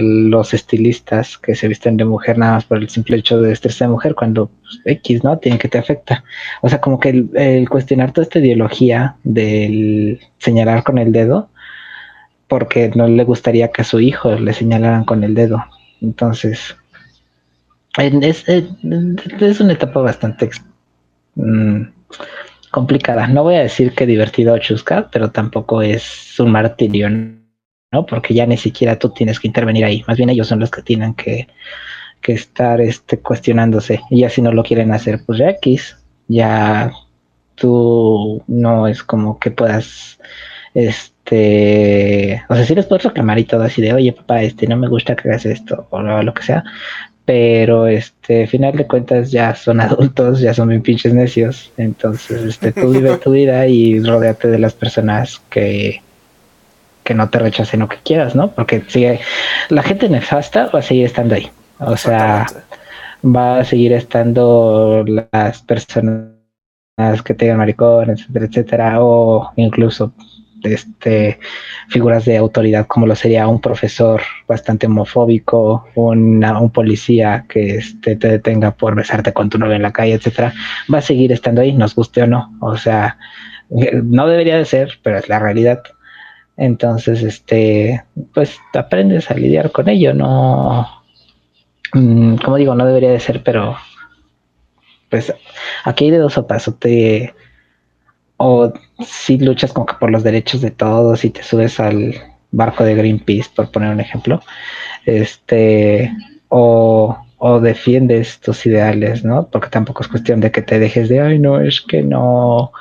[0.02, 3.86] los estilistas que se visten de mujer nada más por el simple hecho de vestirse
[3.86, 5.38] de mujer cuando pues, X, ¿no?
[5.38, 6.26] Tiene que te afecta.
[6.62, 11.50] O sea, como que el, cuestionar toda esta ideología del señalar con el dedo,
[12.50, 15.64] porque no le gustaría que a su hijo le señalaran con el dedo.
[16.02, 16.76] Entonces,
[17.98, 20.50] es, es, una etapa bastante
[21.36, 21.84] mm,
[22.70, 23.28] complicada.
[23.28, 27.08] No voy a decir que divertido o chusca, pero tampoco es un martirio
[27.94, 28.06] ¿no?
[28.06, 30.82] Porque ya ni siquiera tú tienes que intervenir ahí, más bien ellos son los que
[30.82, 31.48] tienen que,
[32.26, 35.98] estar este, cuestionándose, y ya si no lo quieren hacer, pues ya X,
[36.30, 36.92] ya
[37.56, 40.20] tú no es como que puedas,
[40.74, 44.78] este, o sea, si les puedes reclamar y todo así de, oye papá, este, no
[44.78, 46.64] me gusta que hagas esto, o lo, que sea,
[47.26, 52.72] pero este, final de cuentas ya son adultos, ya son bien pinches necios, entonces, este,
[52.72, 56.02] tú vive tu vida y rodeate de las personas que
[57.04, 58.52] que no te rechacen lo que quieras, ¿no?
[58.52, 59.06] Porque si
[59.70, 61.50] la gente nefasta va a seguir estando ahí.
[61.80, 62.46] O sea,
[63.24, 66.34] va a seguir estando las personas
[67.24, 70.14] que tengan maricones, etcétera, etcétera, o incluso
[70.64, 71.40] este
[71.90, 78.30] figuras de autoridad como lo sería un profesor bastante homofóbico, un policía que este, te
[78.30, 80.54] detenga por besarte con tu novia en la calle, etcétera,
[80.94, 82.56] va a seguir estando ahí, nos guste o no.
[82.62, 83.18] O sea,
[83.70, 85.84] no debería de ser, pero es la realidad.
[86.58, 90.88] Entonces, este, pues aprendes a lidiar con ello, no,
[91.94, 93.76] mm, como digo, no debería de ser, pero
[95.10, 95.34] pues
[95.84, 97.34] aquí hay de dos sopas, o te,
[98.38, 98.74] o
[99.06, 102.16] si luchas como que por los derechos de todos y te subes al
[102.52, 104.42] barco de Greenpeace, por poner un ejemplo,
[105.06, 106.12] este,
[106.50, 109.48] o, o defiendes tus ideales, ¿no?
[109.48, 112.72] Porque tampoco es cuestión de que te dejes de, ay, no, es que no,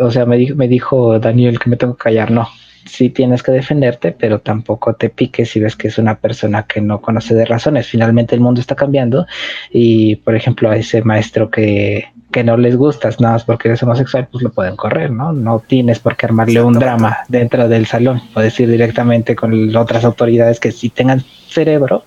[0.00, 2.48] o sea, me dijo, me dijo Daniel que me tengo que callar, no.
[2.86, 6.82] Sí tienes que defenderte, pero tampoco te piques si ves que es una persona que
[6.82, 7.88] no conoce de razones.
[7.88, 9.26] Finalmente el mundo está cambiando
[9.70, 13.82] y, por ejemplo, a ese maestro que, que no les gustas, nada más porque eres
[13.84, 15.32] homosexual, pues lo pueden correr, ¿no?
[15.32, 18.20] No tienes por qué armarle un drama dentro del salón.
[18.34, 22.04] Puedes ir directamente con otras autoridades que sí tengan cerebro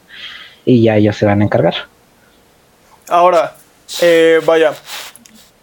[0.65, 1.75] y ya ellos se van a encargar.
[3.07, 3.53] Ahora,
[4.01, 4.73] eh, vaya,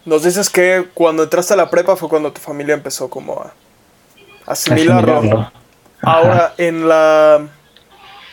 [0.05, 3.53] nos dices que cuando entraste a la prepa fue cuando tu familia empezó como a
[4.45, 5.51] asimilarlo.
[6.01, 7.41] Ahora, en la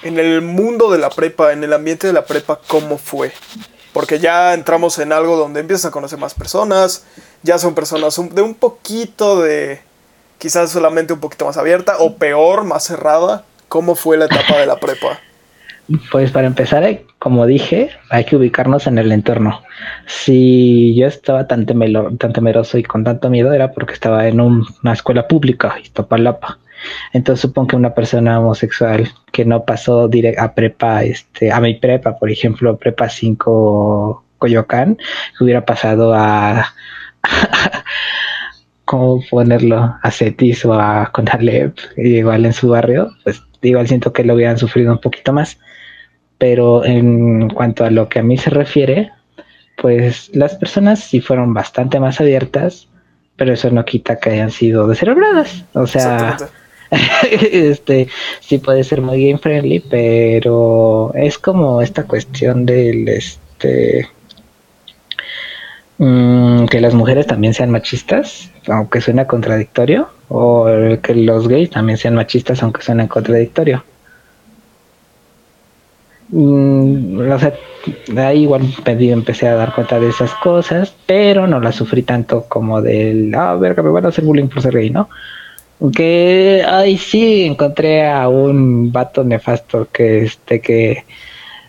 [0.03, 3.33] en el mundo de la prepa, en el ambiente de la prepa, ¿cómo fue?
[3.93, 7.05] Porque ya entramos en algo donde empiezas a conocer más personas,
[7.43, 9.81] ya son personas de un poquito de,
[10.39, 13.45] quizás solamente un poquito más abierta, o peor, más cerrada.
[13.69, 15.21] ¿Cómo fue la etapa de la prepa?
[16.11, 19.63] Pues para empezar, eh, como dije, hay que ubicarnos en el entorno.
[20.07, 24.93] Si yo estaba tan, tan temeroso y con tanto miedo era porque estaba en una
[24.93, 26.59] escuela pública, Iztapalapa.
[27.13, 30.09] Entonces supongo que una persona homosexual que no pasó
[30.39, 34.99] a prepa, este, a mi prepa, por ejemplo, prepa 5 Coyoacán,
[35.41, 36.75] hubiera pasado a,
[38.85, 39.97] ¿cómo ponerlo?
[40.03, 44.59] A Cetis o a Conalep, igual en su barrio, pues igual siento que lo hubieran
[44.59, 45.59] sufrido un poquito más.
[46.43, 49.13] Pero en cuanto a lo que a mí se refiere,
[49.81, 52.89] pues las personas sí fueron bastante más abiertas,
[53.37, 55.65] pero eso no quita que hayan sido descerebradas.
[55.75, 56.37] O sea,
[57.31, 58.09] este
[58.41, 64.09] sí puede ser muy game friendly, pero es como esta cuestión del este
[65.99, 70.67] mm, que las mujeres también sean machistas, aunque suena contradictorio, o
[71.01, 73.85] que los gays también sean machistas, aunque suena contradictorio.
[76.33, 77.53] Mm, o sea,
[78.17, 82.81] ahí igual empecé a dar cuenta de esas cosas, pero no las sufrí tanto como
[82.81, 85.11] del, ah, verga, me van a hacer bullying por ser gay, ¿no?
[85.95, 91.05] Que, ay, sí, encontré a un vato nefasto que, este, que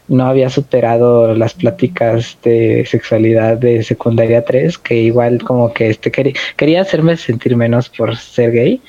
[0.08, 6.12] no había superado las pláticas de sexualidad de secundaria 3, que igual como que este
[6.12, 8.82] quería, quería hacerme sentir menos por ser gay,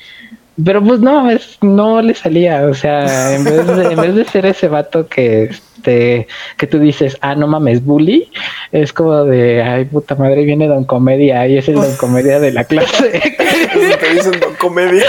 [0.63, 4.25] pero pues no, es, no le salía, o sea, en vez de, en vez de
[4.25, 5.49] ser ese vato que
[5.85, 6.27] este,
[6.57, 8.31] que tú dices, ah, no mames, bully,
[8.71, 12.51] es como de, ay, puta madre, viene Don Comedia y es el Don Comedia de
[12.51, 13.21] la clase.
[13.99, 15.05] te dicen Don Comedia.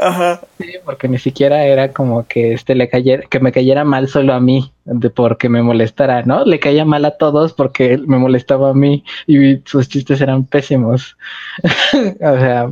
[0.00, 0.40] Ajá.
[0.58, 4.32] Sí, porque ni siquiera era como que este le cayera, que me cayera mal solo
[4.32, 6.44] a mí, de porque me molestara, ¿no?
[6.44, 11.16] Le caía mal a todos porque me molestaba a mí y sus chistes eran pésimos.
[11.62, 12.68] o sea,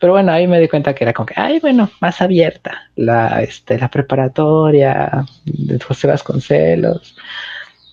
[0.00, 3.42] pero bueno, ahí me di cuenta que era como que, ay, bueno, más abierta la,
[3.42, 7.16] este, la preparatoria de José Vasconcelos.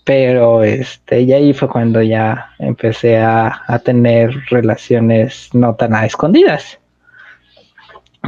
[0.04, 6.06] Pero este, y ahí fue cuando ya empecé a, a tener relaciones no tan a
[6.06, 6.78] escondidas.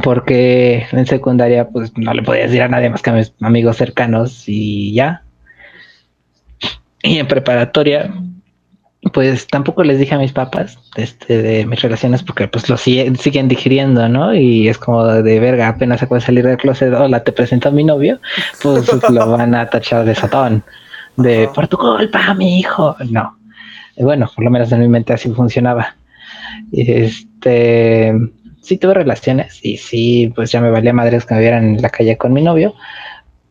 [0.02, 3.76] Porque en secundaria, pues no le podía decir a nadie más que a mis amigos
[3.76, 5.22] cercanos y ya.
[7.02, 8.12] Y en preparatoria,
[9.12, 13.16] pues tampoco les dije a mis papás este, de mis relaciones porque pues lo siguen,
[13.16, 14.34] siguen digiriendo, ¿no?
[14.34, 17.72] Y es como de verga, apenas acabo de salir del closet, hola, te presento a
[17.72, 18.20] mi novio,
[18.62, 20.64] pues lo van a tachar de satón,
[21.16, 22.96] de por tu culpa, mi hijo.
[23.10, 23.36] No.
[23.96, 25.94] bueno, por lo menos en mi mente así funcionaba.
[26.72, 28.12] Este,
[28.60, 31.90] sí tuve relaciones y sí, pues ya me valía madres que me vieran en la
[31.90, 32.74] calle con mi novio,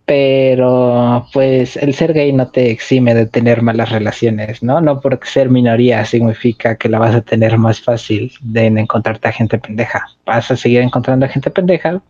[0.07, 4.79] pero pues el ser gay no te exime de tener malas relaciones, ¿no?
[4.79, 9.33] No porque ser minoría significa que la vas a tener más fácil de encontrarte a
[9.33, 10.07] gente pendeja.
[10.25, 12.01] Vas a seguir encontrando a gente pendeja,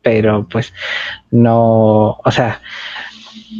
[0.00, 0.72] pero pues
[1.30, 2.62] no, o sea,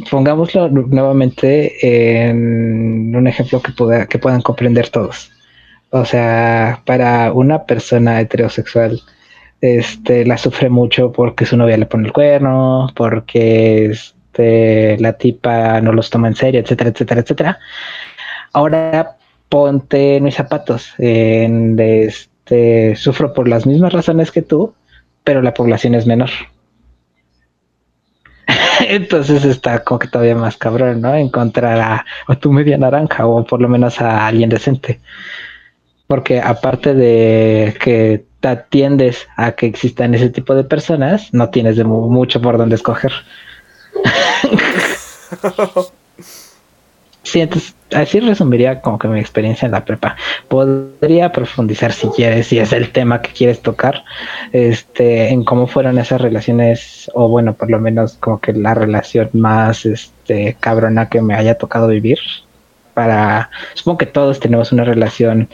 [0.09, 5.31] pongámoslo nuevamente en un ejemplo que, pueda, que puedan comprender todos.
[5.91, 8.99] O sea, para una persona heterosexual,
[9.65, 15.81] este, la sufre mucho porque su novia le pone el cuerno, porque este, la tipa
[15.81, 17.59] no los toma en serio, etcétera, etcétera, etcétera.
[18.53, 19.17] Ahora
[19.49, 24.73] ponte mis zapatos, en, este, sufro por las mismas razones que tú,
[25.23, 26.29] pero la población es menor.
[28.87, 31.15] Entonces está como que todavía más cabrón, ¿no?
[31.15, 34.99] Encontrar a, a, tu media naranja o por lo menos a alguien decente.
[36.07, 41.83] Porque aparte de que atiendes a que existan ese tipo de personas, no tienes de
[41.83, 43.11] mucho por dónde escoger.
[47.23, 50.15] sí, entonces así resumiría como que mi experiencia en la prepa.
[50.47, 54.03] Podría profundizar si quieres, si es el tema que quieres tocar,
[54.51, 59.29] este, en cómo fueron esas relaciones, o bueno, por lo menos como que la relación
[59.33, 62.19] más este cabrona que me haya tocado vivir.
[62.93, 65.49] Para, supongo que todos tenemos una relación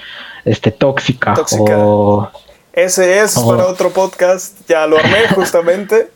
[0.46, 1.34] este tóxica.
[1.60, 2.30] o
[2.74, 3.50] ese es oh.
[3.50, 6.10] para otro podcast, ya lo armé justamente.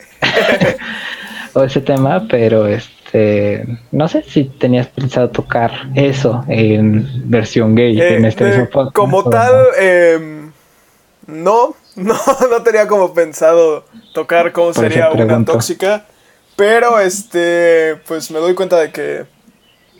[1.54, 8.00] o ese tema, pero este no sé si tenías pensado tocar eso en versión gay
[8.00, 9.82] Eh, en este eh, mismo podcast, como ¿o tal, no?
[9.82, 10.52] em,
[11.28, 12.16] no, no,
[12.50, 15.54] no tenía como pensado tocar cómo Por sería una pregunto.
[15.54, 16.06] tóxica,
[16.56, 19.26] pero este, pues me doy cuenta de que,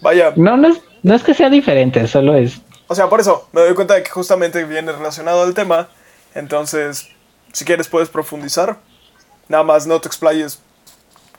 [0.02, 3.48] vaya, No, no es, no es que sea diferente, solo es o sea, por eso,
[3.52, 5.88] me doy cuenta de que justamente viene relacionado al tema,
[6.36, 7.10] entonces,
[7.54, 8.78] si quieres puedes profundizar,
[9.48, 10.60] nada más no te explayes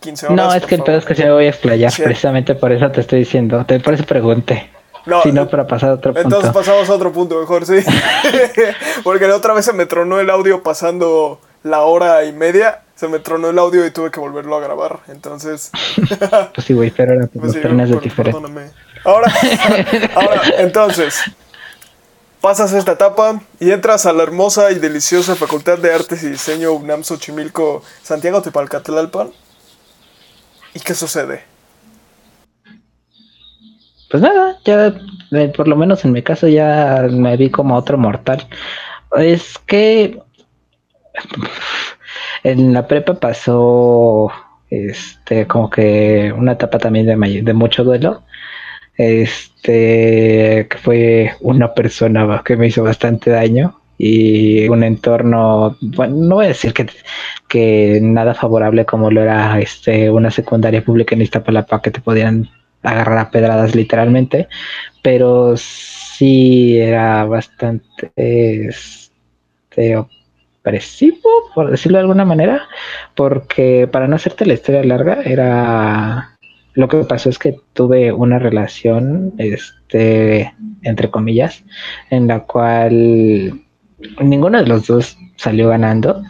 [0.00, 0.36] 15 horas.
[0.36, 2.02] No, es que el pedo es que se me voy a explayar, Sí.
[2.02, 4.70] precisamente por eso te estoy diciendo, te, por eso pregunté.
[5.06, 6.26] No, si no, para pasar a otro punto.
[6.26, 7.78] Entonces pasamos a otro punto mejor, sí.
[9.04, 12.82] Porque la otra vez se me tronó el audio pasando la hora y media.
[12.96, 15.00] Se me tronó el audio y tuve que volverlo a grabar.
[15.08, 15.70] Entonces,
[16.54, 18.10] Pues sí, güey, pero ahora pues sí, diferente.
[18.16, 18.70] perdóname.
[19.04, 19.32] Ahora,
[20.16, 21.20] ahora, entonces,
[22.46, 26.74] pasas esta etapa y entras a la hermosa y deliciosa Facultad de Artes y Diseño
[26.74, 29.30] UNAM Xochimilco, Santiago Tepalcatlalpan.
[30.72, 31.42] ¿Y qué sucede?
[34.08, 34.94] Pues nada, ya
[35.32, 38.46] eh, por lo menos en mi caso ya me vi como otro mortal.
[39.16, 40.22] Es que
[42.44, 44.30] en la prepa pasó
[44.70, 48.22] este como que una etapa también de, de mucho duelo.
[48.96, 56.34] Este que fue una persona que me hizo bastante daño y un entorno, bueno, no
[56.36, 56.86] voy a decir que,
[57.48, 62.48] que nada favorable como lo era este una secundaria pública en Iztapalapa que te podían
[62.82, 64.48] agarrar a pedradas literalmente,
[65.02, 68.12] pero sí era bastante
[68.68, 72.68] este, opresivo, por decirlo de alguna manera,
[73.14, 76.35] porque para no hacerte la historia larga, era
[76.76, 81.64] lo que pasó es que tuve una relación, este, entre comillas,
[82.10, 83.62] en la cual
[84.22, 86.22] ninguno de los dos salió ganando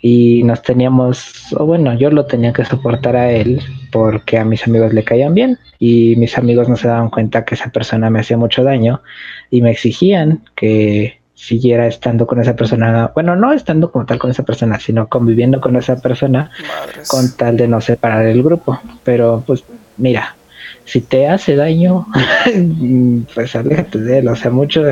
[0.00, 4.64] y nos teníamos, o bueno, yo lo tenía que soportar a él porque a mis
[4.68, 8.20] amigos le caían bien y mis amigos no se daban cuenta que esa persona me
[8.20, 9.02] hacía mucho daño
[9.50, 14.30] y me exigían que siguiera estando con esa persona, bueno, no estando como tal con
[14.30, 17.08] esa persona, sino conviviendo con esa persona Madres.
[17.08, 18.80] con tal de no separar el grupo.
[19.04, 19.64] Pero pues
[19.98, 20.36] mira,
[20.84, 22.06] si te hace daño,
[23.34, 24.82] pues aléjate de él, o sea, mucho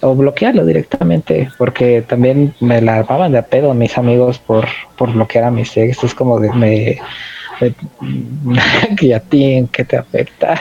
[0.00, 4.66] o bloquearlo directamente, porque también me la armaban de a pedo mis amigos por,
[4.96, 6.98] por bloquear a mis ex, es como de me,
[8.96, 10.54] que a ti en qué te afecta.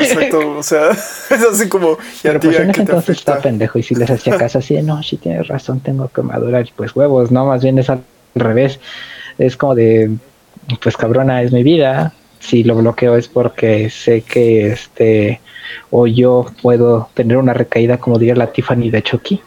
[0.00, 0.90] Exacto, o sea,
[1.30, 3.42] es así como, y a Pero ti pues en ese entonces afecta.
[3.42, 6.66] pendejo y si les hacía caso así, de, no, sí tienes razón, tengo que madurar
[6.66, 8.02] y pues huevos, no, más bien es al
[8.34, 8.78] revés.
[9.38, 10.10] Es como de,
[10.82, 12.12] pues cabrona, es mi vida.
[12.38, 15.40] Si lo bloqueo es porque sé que este,
[15.90, 19.42] o yo puedo tener una recaída, como diría la Tiffany de Chucky,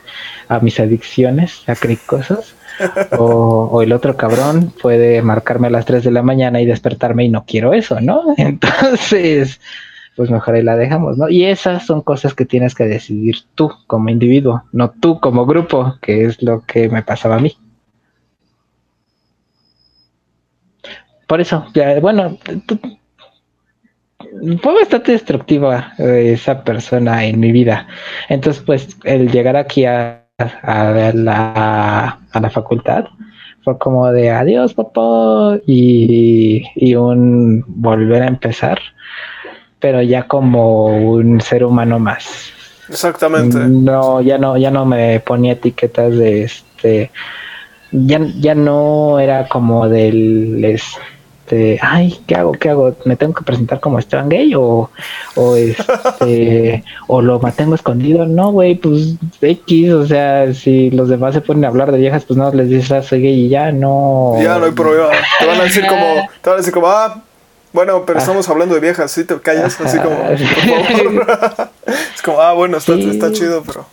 [0.47, 2.55] a mis adicciones, a cosas.
[3.19, 7.23] O, o el otro cabrón puede marcarme a las 3 de la mañana y despertarme
[7.23, 8.23] y no quiero eso, ¿no?
[8.37, 9.59] Entonces,
[10.15, 11.29] pues mejor ahí la dejamos, ¿no?
[11.29, 15.97] Y esas son cosas que tienes que decidir tú como individuo, no tú como grupo,
[16.01, 17.55] que es lo que me pasaba a mí.
[21.27, 22.37] Por eso, ya, bueno,
[24.61, 27.87] fue bastante destructiva eh, esa persona en mi vida.
[28.29, 33.05] Entonces, pues, el llegar aquí a, a la, a la facultad
[33.63, 38.79] fue como de adiós, papá, y, y un volver a empezar,
[39.79, 42.51] pero ya como un ser humano más.
[42.89, 43.57] Exactamente.
[43.57, 47.11] No, ya no, ya no me ponía etiquetas de este.
[47.91, 50.99] Ya, ya no era como del este.
[51.81, 52.53] Ay, ¿qué hago?
[52.53, 52.95] ¿Qué hago?
[53.05, 54.53] ¿Me tengo que presentar como Esteban gay?
[54.55, 54.89] O,
[55.35, 56.83] o este.
[57.07, 58.25] o lo mantengo escondido.
[58.25, 59.91] No, güey, pues X.
[59.91, 62.91] O sea, si los demás se ponen a hablar de viejas, pues no les dices,
[62.91, 64.35] ah, soy gay y ya no.
[64.41, 65.09] Ya no hay problema.
[65.39, 66.05] Te van a decir como,
[66.41, 67.21] te van a decir como, ah,
[67.73, 71.69] bueno, pero estamos hablando de viejas, sí te callas, así como, por favor.
[72.15, 73.09] es como, ah, bueno, está, Sí.
[73.09, 73.85] está chido, pero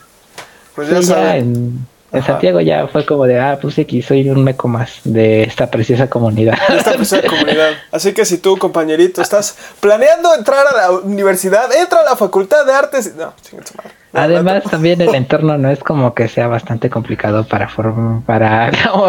[0.74, 1.38] pues Sí, ya ya saben.
[1.40, 2.32] en, en Ajá.
[2.32, 6.08] Santiago ya fue como de, ah, pues X, soy un meco más de esta preciosa
[6.10, 6.58] comunidad.
[6.68, 7.70] de esta preciosa comunidad.
[7.92, 12.66] Así que si tú, compañerito, estás planeando entrar a la universidad, entra a la facultad
[12.66, 13.14] de artes.
[13.16, 13.90] No, tu madre.
[14.12, 18.24] No, Además, no, también el entorno no es como que sea bastante complicado para form-
[18.24, 19.04] para, no,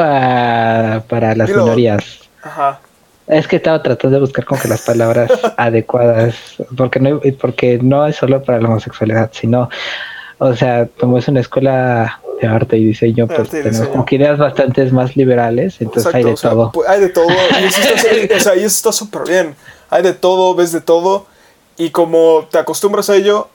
[1.07, 1.63] para las Dilo.
[1.63, 2.19] minorías.
[2.43, 2.79] Ajá.
[3.27, 6.35] Es que estaba tratando de buscar como que las palabras adecuadas,
[6.75, 9.69] porque no, porque no es solo para la homosexualidad, sino,
[10.43, 13.91] o sea, como es una escuela de arte y diseño, pues Arte tenemos diseño.
[13.91, 16.71] como que ideas bastante más liberales, entonces hay de o sea, todo.
[16.71, 17.27] pues, hay de todo.
[17.27, 19.55] Y eso está, o sea, y eso está súper bien.
[19.91, 21.27] Hay de todo, ves de todo.
[21.77, 23.49] Y como te acostumbras a ello,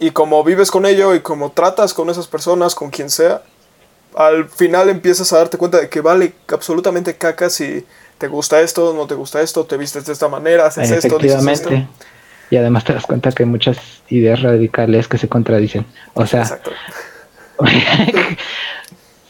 [0.00, 3.42] y como vives con ello, y como tratas con esas personas, con quien sea,
[4.16, 7.86] al final empiezas a darte cuenta de que vale absolutamente caca si
[8.18, 8.92] ¿te gusta esto?
[8.92, 9.64] ¿No te gusta esto?
[9.66, 10.66] ¿Te vistes de esta manera?
[10.66, 11.16] ¿Haces esto?
[11.18, 11.70] ¿Dices esto?
[12.52, 13.78] Y además te das cuenta que hay muchas
[14.10, 15.86] ideas radicales que se contradicen.
[16.12, 16.44] O sea,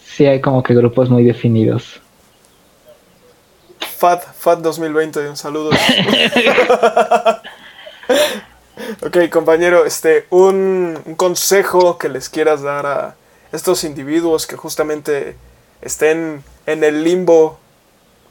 [0.04, 2.00] sí hay como que grupos muy definidos.
[3.78, 5.70] FAT, FAT 2020, un saludo.
[9.06, 13.14] ok, compañero, este, un, un consejo que les quieras dar a
[13.52, 15.36] estos individuos que justamente
[15.80, 17.60] estén en el limbo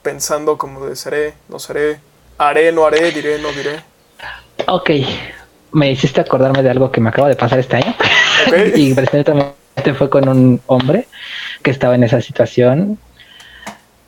[0.02, 2.02] pensando como de seré, no seré,
[2.38, 3.90] haré, no haré, diré, no diré.
[4.68, 4.92] Ok,
[5.74, 7.94] me hiciste acordarme de algo que me acaba de pasar este año.
[8.76, 11.08] y precisamente fue con un hombre
[11.62, 12.98] que estaba en esa situación.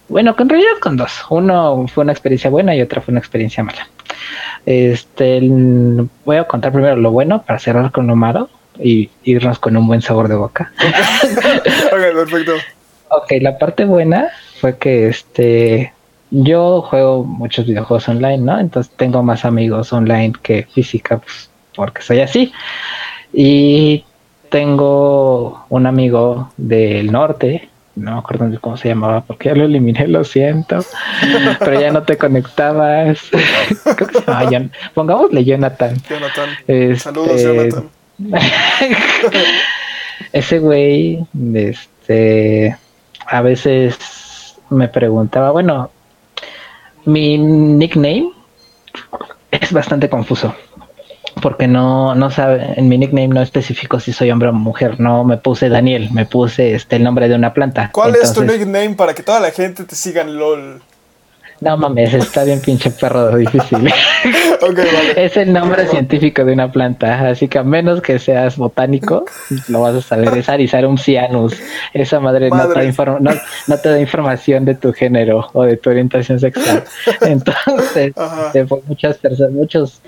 [0.10, 1.26] Bueno, en realidad con dos.
[1.30, 3.88] Uno fue una experiencia buena y otra fue una experiencia mala.
[4.66, 5.40] Este,
[6.26, 8.50] voy a contar primero lo bueno para cerrar con lo malo
[8.80, 10.72] y irnos con un buen sabor de boca.
[10.82, 12.54] ok, perfecto.
[13.10, 14.30] Ok, la parte buena
[14.60, 15.94] fue que este
[16.34, 18.60] yo juego muchos videojuegos online, ¿no?
[18.60, 22.52] Entonces tengo más amigos online que física, pues, porque soy así.
[23.32, 24.04] Y
[24.50, 30.08] tengo un amigo del norte, no me acuerdo cómo se llamaba, porque ya lo eliminé,
[30.08, 30.80] lo siento,
[31.60, 33.20] pero ya no te conectabas.
[33.96, 35.96] Creo que se llama Pongámosle Jonathan.
[36.10, 36.50] Jonathan.
[36.68, 37.90] Este, Saludos, Jonathan.
[40.32, 42.76] Ese güey, este,
[43.28, 45.92] a veces me preguntaba, bueno,
[47.06, 48.32] mi nickname
[49.52, 50.54] es bastante confuso.
[51.42, 55.00] Porque no, no sabe, en mi nickname no especifico si soy hombre o mujer.
[55.00, 57.90] No me puse Daniel, me puse este el nombre de una planta.
[57.92, 60.82] ¿Cuál es tu nickname para que toda la gente te siga en LOL?
[61.62, 63.92] No mames, está bien pinche perro difícil.
[65.16, 69.26] Es el nombre científico de una planta, así que a menos que seas botánico,
[69.68, 70.38] lo vas a saber.
[70.38, 71.56] Es Arisarum cyanus.
[71.94, 72.94] Esa madre, No, te
[73.68, 76.84] no, te da información de tu género o de tu orientación sexual.
[77.22, 78.14] Entonces,
[78.88, 80.02] muchas personas, muchos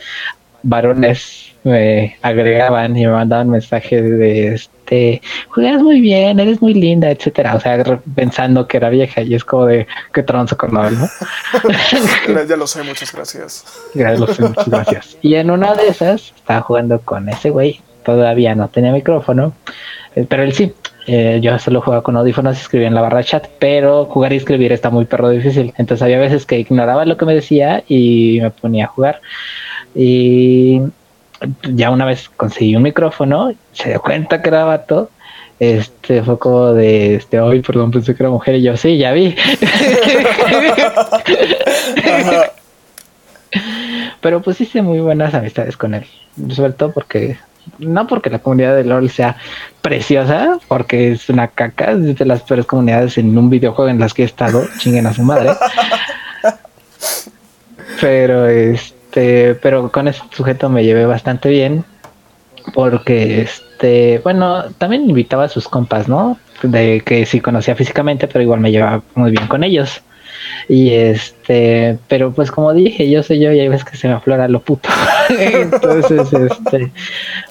[0.64, 7.10] varones me agregaban y me mandaban mensajes de este juegas muy bien, eres muy linda,
[7.10, 10.98] etcétera, o sea, pensando que era vieja y es como de que tronzo con él,
[12.30, 12.44] ¿no?
[12.48, 13.66] ya lo sé, muchas gracias.
[13.94, 15.18] Ya lo sé, muchas gracias.
[15.22, 19.54] Y en una de esas estaba jugando con ese güey, todavía no tenía micrófono,
[20.16, 20.74] eh, pero él sí.
[21.08, 24.34] Eh, yo solo jugaba con audífonos y escribía en la barra de chat, pero jugar
[24.34, 25.72] y escribir está muy perro difícil.
[25.78, 29.22] Entonces había veces que ignoraba lo que me decía y me ponía a jugar.
[29.94, 30.82] Y
[31.64, 35.10] ya una vez conseguí un micrófono, se dio cuenta que era vato.
[35.60, 39.14] Este fue como de este hoy, perdón, pensé que era mujer y yo sí, ya
[39.14, 39.36] vi.
[44.20, 46.06] Pero pues hice muy buenas amistades con él.
[46.50, 47.38] Sobre todo porque,
[47.80, 49.38] no porque la comunidad de LOL sea
[49.82, 54.14] preciosa, porque es una caca, es de las peores comunidades en un videojuego en las
[54.14, 55.52] que he estado, chinguen a su madre.
[58.02, 61.86] Pero es este, pero con ese sujeto me llevé bastante bien
[62.74, 66.38] porque este, bueno, también invitaba a sus compas, ¿no?
[66.64, 70.02] De que sí conocía físicamente, pero igual me llevaba muy bien con ellos.
[70.68, 74.16] Y este, pero pues como dije, yo soy yo y hay veces que se me
[74.16, 74.90] aflora lo puto.
[75.40, 76.92] Entonces, este,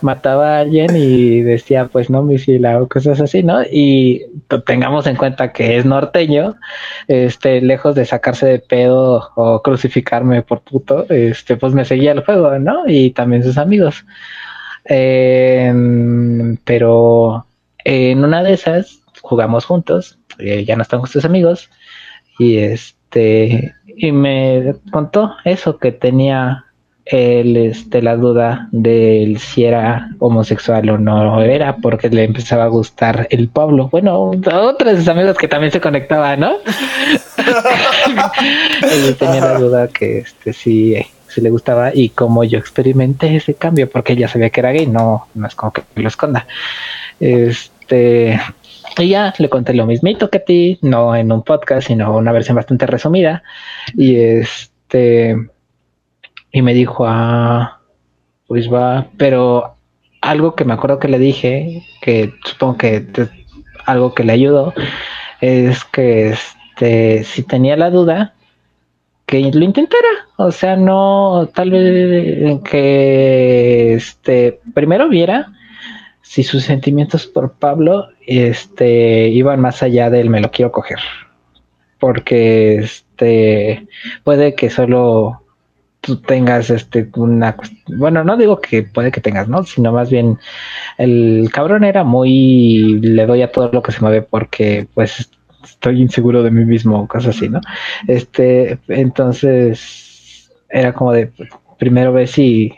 [0.03, 3.63] mataba a alguien y decía, pues no, misila o cosas así, ¿no?
[3.63, 4.27] Y
[4.67, 6.57] tengamos en cuenta que es norteño,
[7.09, 12.25] este, lejos de sacarse de pedo o crucificarme por puto, este, pues me seguía el
[12.25, 12.85] juego, ¿no?
[12.87, 14.05] Y también sus amigos.
[14.85, 17.47] Em, pero
[17.85, 21.71] en una de esas jugamos juntos, eh, ya no estamos sus amigos
[22.39, 26.65] y este y me contó eso que tenía
[27.07, 32.69] él este la duda de si era homosexual o no era porque le empezaba a
[32.69, 36.57] gustar el Pablo bueno otros de sus amigos que también se conectaban no
[39.09, 40.97] y tenía la duda que este sí
[41.29, 44.87] sí le gustaba y como yo experimenté ese cambio porque ella sabía que era gay
[44.87, 46.47] no no es como que lo esconda.
[47.21, 48.41] Este
[48.99, 52.33] y ya le conté lo mismito que a ti, no en un podcast, sino una
[52.33, 53.43] versión bastante resumida.
[53.97, 55.49] Y este,
[56.55, 57.81] y me dijo, ah,
[58.47, 59.75] pues va, pero
[60.21, 63.05] algo que me acuerdo que le dije, que supongo que
[63.85, 64.73] algo que le ayudó,
[65.41, 68.35] es que este, si tenía la duda,
[69.27, 70.29] que lo intentara.
[70.37, 75.53] O sea, no, tal vez que este, primero viera
[76.23, 81.01] si sus sentimientos por Pablo este, iban más allá del me lo quiero coger.
[81.99, 83.89] Porque este,
[84.23, 85.44] puede que solo
[86.05, 87.57] tú tengas este una
[87.97, 90.39] bueno no digo que puede que tengas no sino más bien
[90.99, 95.31] el cabrón era muy le doy a todo lo que se mueve porque pues
[95.65, 97.61] estoy inseguro de mí mismo, cosas así, ¿no?
[98.07, 101.31] Este, entonces era como de
[101.79, 102.73] primero ver si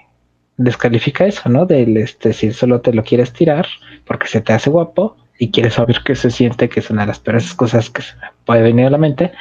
[0.56, 1.66] descalifica eso, ¿no?
[1.66, 3.66] Del este, si solo te lo quieres tirar
[4.06, 7.08] porque se te hace guapo y quieres saber qué se siente, que es una de
[7.08, 8.14] las peores cosas que se
[8.44, 9.32] puede venir a la mente,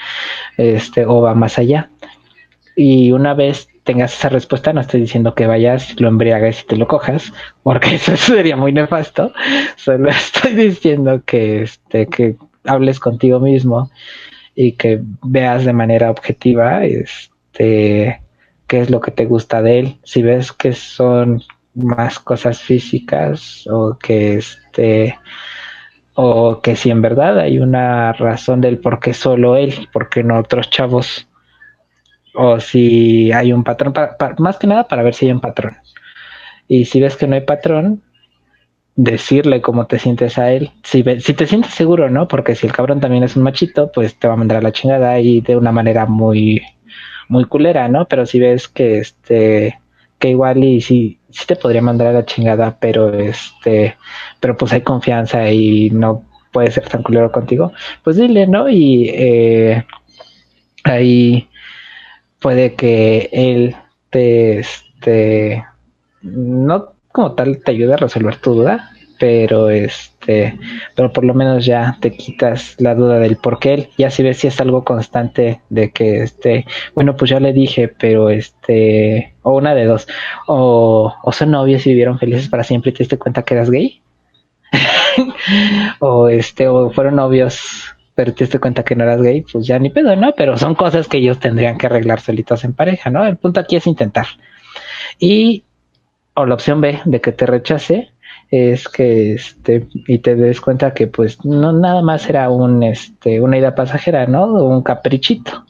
[0.57, 1.89] este, o va más allá.
[2.75, 6.75] Y una vez tengas esa respuesta, no estoy diciendo que vayas, lo embriagues y te
[6.75, 7.31] lo cojas,
[7.63, 9.31] porque eso sería muy nefasto.
[9.77, 13.89] Solo estoy diciendo que, este, que hables contigo mismo
[14.55, 18.21] y que veas de manera objetiva, este,
[18.67, 19.97] qué es lo que te gusta de él.
[20.03, 21.43] Si ves que son
[21.75, 25.17] más cosas físicas o que este
[26.15, 30.23] o que si en verdad hay una razón del por qué solo él, por qué
[30.23, 31.27] no otros chavos,
[32.35, 33.93] o si hay un patrón,
[34.39, 35.77] más que nada para ver si hay un patrón.
[36.67, 38.01] Y si ves que no hay patrón,
[38.95, 40.71] decirle cómo te sientes a él.
[40.83, 42.27] Si, te sientes seguro, ¿no?
[42.27, 44.71] Porque si el cabrón también es un machito, pues te va a mandar a la
[44.71, 46.61] chingada y de una manera muy,
[47.27, 48.07] muy culera, ¿no?
[48.07, 49.79] Pero si ves que este,
[50.19, 53.97] que igual y si sí te podría mandar a la chingada, pero este,
[54.39, 57.73] pero pues hay confianza y no puede ser tan culero contigo,
[58.03, 58.69] pues dile, ¿no?
[58.69, 59.85] Y eh,
[60.85, 61.49] ahí
[62.45, 63.75] puede que él
[64.11, 65.65] te, este,
[66.21, 70.55] no como tal te ayude a resolver tu duda, pero este,
[70.95, 74.21] pero por lo menos ya te quitas la duda del por qué él, ya si
[74.21, 79.33] ves si es algo constante de que este, bueno, pues ya le dije, pero este,
[79.41, 80.05] o una de dos,
[80.45, 83.71] o, o son novios y vivieron felices para siempre y te diste cuenta que eras
[83.71, 84.03] gay,
[85.99, 89.77] o este, o fueron novios pero te diste cuenta que no eras gay, pues ya
[89.77, 90.33] ni pedo, ¿no?
[90.35, 93.25] Pero son cosas que ellos tendrían que arreglar solitos en pareja, ¿no?
[93.25, 94.27] El punto aquí es intentar.
[95.19, 95.63] Y,
[96.33, 98.11] o la opción B, de que te rechace,
[98.49, 103.41] es que este y te des cuenta que pues no nada más era un este
[103.41, 104.45] una idea pasajera, ¿no?
[104.45, 105.65] Un caprichito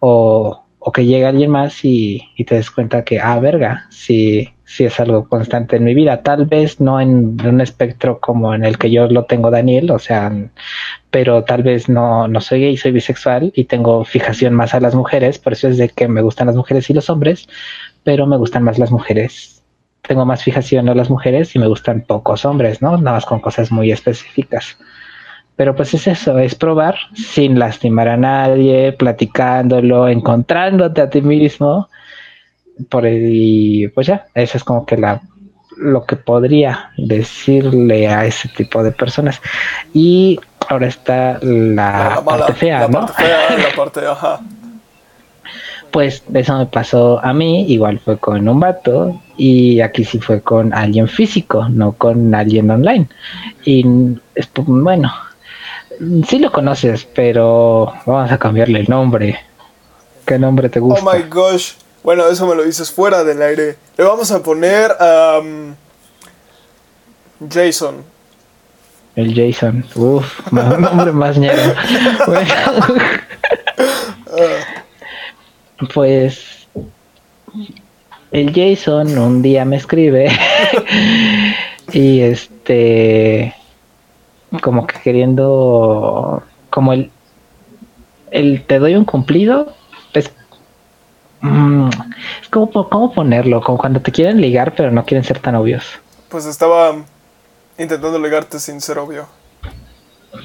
[0.00, 4.50] o, o que llega alguien más y, y, te des cuenta que ah verga, sí
[4.66, 8.64] sí es algo constante en mi vida, tal vez no en un espectro como en
[8.64, 10.30] el que yo lo tengo Daniel, o sea,
[11.10, 14.94] pero tal vez no no soy gay, soy bisexual y tengo fijación más a las
[14.94, 17.48] mujeres, por eso es de que me gustan las mujeres y los hombres,
[18.02, 19.54] pero me gustan más las mujeres
[20.06, 22.98] tengo más fijación a las mujeres y me gustan pocos hombres, ¿no?
[22.98, 24.76] Nada más con cosas muy específicas.
[25.56, 31.88] Pero pues es eso, es probar sin lastimar a nadie, platicándolo, encontrándote a ti mismo.
[32.88, 35.22] Por y pues ya, eso es como que la
[35.76, 39.40] lo que podría decirle a ese tipo de personas.
[39.92, 40.38] Y
[40.68, 44.40] ahora está la, parte fea, la Parte fea, la parte, ajá
[45.94, 50.40] pues eso me pasó a mí, igual fue con un vato y aquí sí fue
[50.40, 53.06] con alguien físico, no con alguien online.
[53.64, 53.86] Y
[54.34, 55.12] es, pues, bueno,
[56.28, 59.40] sí lo conoces, pero vamos a cambiarle el nombre.
[60.26, 61.04] ¿Qué nombre te gusta?
[61.04, 61.72] Oh my gosh.
[62.02, 63.76] Bueno, eso me lo dices fuera del aire.
[63.96, 65.74] Le vamos a poner um,
[67.50, 68.04] Jason.
[69.16, 69.84] El Jason.
[69.94, 71.74] Uf, un nombre más ñero.
[72.26, 72.54] bueno.
[74.30, 74.84] Ah
[75.92, 76.68] pues
[78.30, 80.30] el Jason un día me escribe
[81.92, 83.54] y este
[84.60, 87.10] como que queriendo como el
[88.30, 89.74] el te doy un cumplido
[90.12, 90.32] es
[91.40, 91.88] mm,
[92.42, 95.84] es como cómo ponerlo como cuando te quieren ligar pero no quieren ser tan obvios
[96.28, 96.96] pues estaba
[97.78, 99.26] intentando ligarte sin ser obvio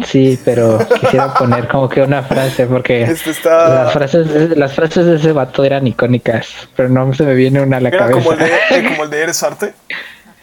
[0.05, 5.05] Sí, pero quisiera poner como que una frase porque este las frases de, las frases
[5.05, 8.19] de ese vato eran icónicas, pero no se me viene una a la cabeza.
[8.19, 9.73] Como el, de, como el de Eres Arte.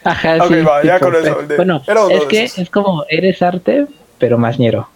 [0.07, 0.55] Ajá, sí.
[0.85, 1.39] ya con eso.
[1.57, 3.87] bueno, es que es como Eres Arte,
[4.19, 4.89] pero más ñero.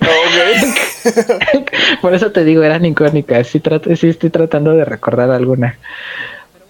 [2.02, 3.48] Por eso te digo, eran icónicas.
[3.48, 5.78] Sí, trato, sí estoy tratando de recordar alguna.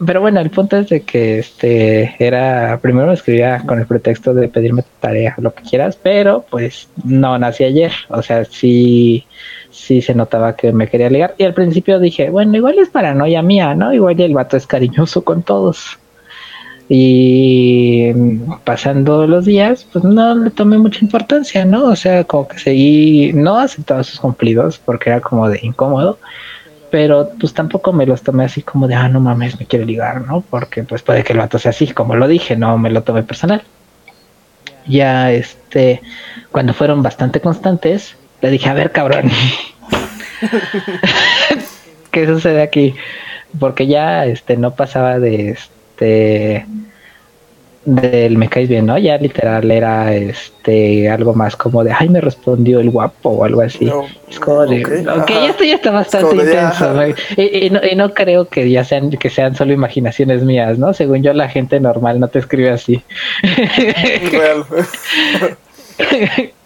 [0.05, 4.33] Pero bueno, el punto es de que este era, primero me escribía con el pretexto
[4.33, 9.27] de pedirme tarea, lo que quieras, pero pues no nací ayer, o sea, sí,
[9.71, 11.35] sí se notaba que me quería ligar.
[11.37, 13.93] Y al principio dije, bueno, igual es paranoia mía, ¿no?
[13.93, 15.99] Igual el vato es cariñoso con todos.
[16.91, 18.13] Y
[18.65, 21.85] pasando los días, pues no le tomé mucha importancia, ¿no?
[21.85, 26.19] O sea, como que seguí, no aceptaba sus cumplidos porque era como de incómodo
[26.91, 30.23] pero pues tampoco me los tomé así como de, ah, no mames, me quiere ligar,
[30.23, 30.41] ¿no?
[30.41, 33.23] Porque pues puede que el vato sea así, como lo dije, no me lo tomé
[33.23, 33.63] personal.
[34.87, 36.01] Ya, este,
[36.51, 39.31] cuando fueron bastante constantes, le dije, a ver, cabrón,
[42.11, 42.95] ¿qué sucede aquí?
[43.59, 45.75] Porque ya, este, no pasaba de, este,
[47.85, 48.99] del me caes bien, ¿no?
[48.99, 53.63] Ya literal era este algo más como de ay me respondió el guapo o algo
[53.63, 53.91] así.
[54.29, 56.95] es como de ok, esto ya está bastante intenso,
[57.37, 60.93] y, no, y, no, creo que ya sean que sean solo imaginaciones mías, ¿no?
[60.93, 63.03] Según yo la gente normal no te escribe así.
[64.31, 64.65] Real.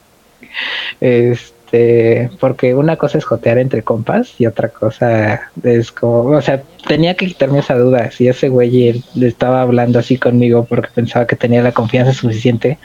[1.00, 6.42] este este, porque una cosa es jotear entre compas y otra cosa es como, o
[6.42, 10.90] sea, tenía que quitarme esa duda, si ese güey le estaba hablando así conmigo porque
[10.94, 12.78] pensaba que tenía la confianza suficiente,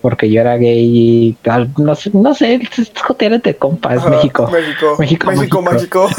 [0.00, 4.50] porque yo era gay y tal, no sé, no sé, es jotear entre compas, México.
[4.50, 4.96] México.
[4.98, 6.08] México, México, mágico.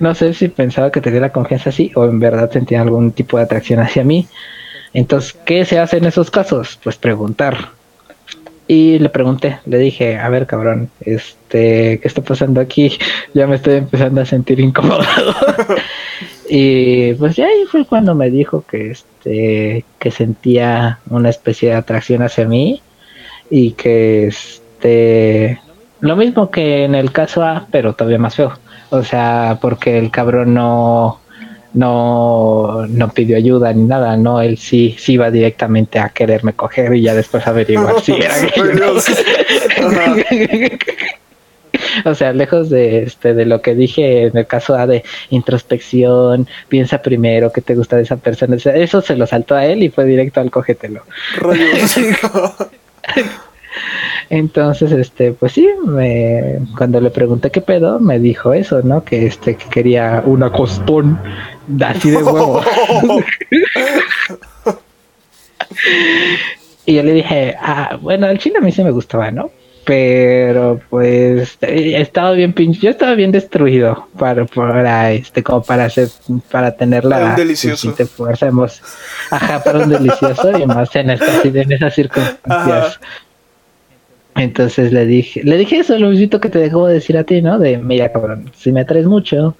[0.00, 3.36] No sé si pensaba que tenía la confianza así o en verdad sentía algún tipo
[3.36, 4.26] de atracción hacia mí.
[4.92, 6.78] Entonces, ¿qué se hace en esos casos?
[6.82, 7.75] Pues preguntar.
[8.68, 12.98] Y le pregunté, le dije, a ver cabrón, este, ¿qué está pasando aquí?
[13.34, 15.02] Ya me estoy empezando a sentir incómodo.
[16.48, 21.74] y pues ya ahí fue cuando me dijo que este, que sentía una especie de
[21.76, 22.82] atracción hacia mí
[23.50, 25.60] y que este,
[26.00, 28.52] lo mismo que en el caso A, pero todavía más feo.
[28.90, 31.20] O sea, porque el cabrón no,
[31.76, 36.94] no, no pidió ayuda ni nada, no, él sí, sí iba directamente a quererme coger
[36.94, 38.34] y ya después averiguar si era
[42.06, 47.02] o sea, lejos de este de lo que dije en el caso de introspección, piensa
[47.02, 50.06] primero que te gusta de esa persona, eso se lo saltó a él y fue
[50.06, 51.02] directo al cógetelo.
[54.30, 59.04] Entonces, este, pues sí, me, cuando le pregunté qué pedo, me dijo eso, ¿no?
[59.04, 61.20] Que este, que quería una costón
[61.84, 62.62] así de huevo.
[66.86, 69.50] y yo le dije, ah, bueno, el chile a mí sí me gustaba, ¿no?
[69.84, 76.08] Pero pues estaba bien pinche, yo estaba bien destruido para, para este, como para hacer,
[76.50, 77.36] para tener la
[78.08, 78.50] fuerza,
[79.30, 82.98] ajá, para un delicioso y más en, esta, en esas circunstancias.
[84.36, 87.40] Entonces le dije, le dije eso, lo mismo que te dejó de decir a ti,
[87.42, 87.58] ¿no?
[87.58, 89.56] De, mira, cabrón, si me atraes mucho,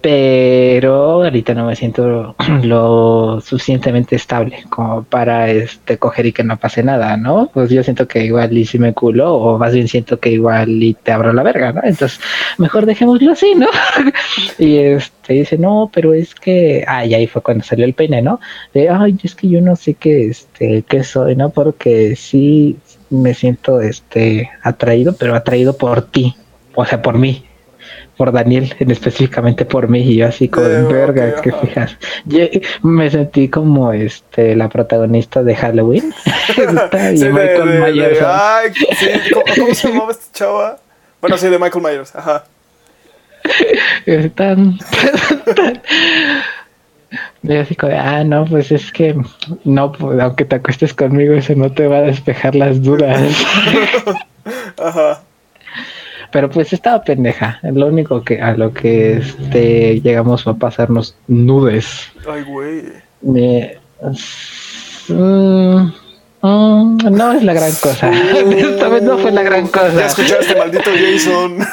[0.00, 6.56] pero ahorita no me siento lo suficientemente estable como para este coger y que no
[6.56, 7.50] pase nada, ¿no?
[7.52, 10.82] Pues yo siento que igual y si me culo, o más bien siento que igual
[10.82, 11.80] y te abro la verga, ¿no?
[11.82, 12.20] Entonces,
[12.58, 13.66] mejor dejémoslo así, ¿no?
[14.58, 18.22] y este dice, no, pero es que, ah, y ahí fue cuando salió el peine,
[18.22, 18.40] ¿no?
[18.72, 21.50] De, ay, es que yo no sé qué, este, qué soy, ¿no?
[21.50, 22.76] Porque sí
[23.10, 26.36] me siento, este, atraído, pero atraído por ti,
[26.74, 27.44] o sea, por mí,
[28.18, 31.96] por Daniel, en específicamente por mí, y yo así como de verga, que fijas.
[32.24, 32.40] Yo
[32.82, 36.12] me sentí como este la protagonista de Halloween.
[36.56, 36.60] y
[37.24, 38.18] Michael Myers.
[38.24, 38.72] ay,
[39.32, 40.78] ¿cómo, se llamaba esta chava?
[41.20, 42.44] Bueno, sí, de Michael Myers, ajá.
[44.04, 44.78] Están.
[47.42, 49.14] Y así como, ah, no, pues es que
[49.64, 53.32] no, pues, aunque te acuestes conmigo, eso no te va a despejar las dudas.
[54.76, 55.22] Ajá.
[56.30, 57.58] Pero pues estaba pendeja.
[57.62, 62.10] Lo único que a lo que este llegamos a pasarnos nudes.
[62.30, 62.82] Ay, güey.
[63.22, 63.62] Mm,
[66.42, 68.10] mm, no es la gran cosa.
[68.50, 69.92] Esta vez no fue la gran cosa.
[69.94, 71.58] Ya escuchaste, maldito Jason.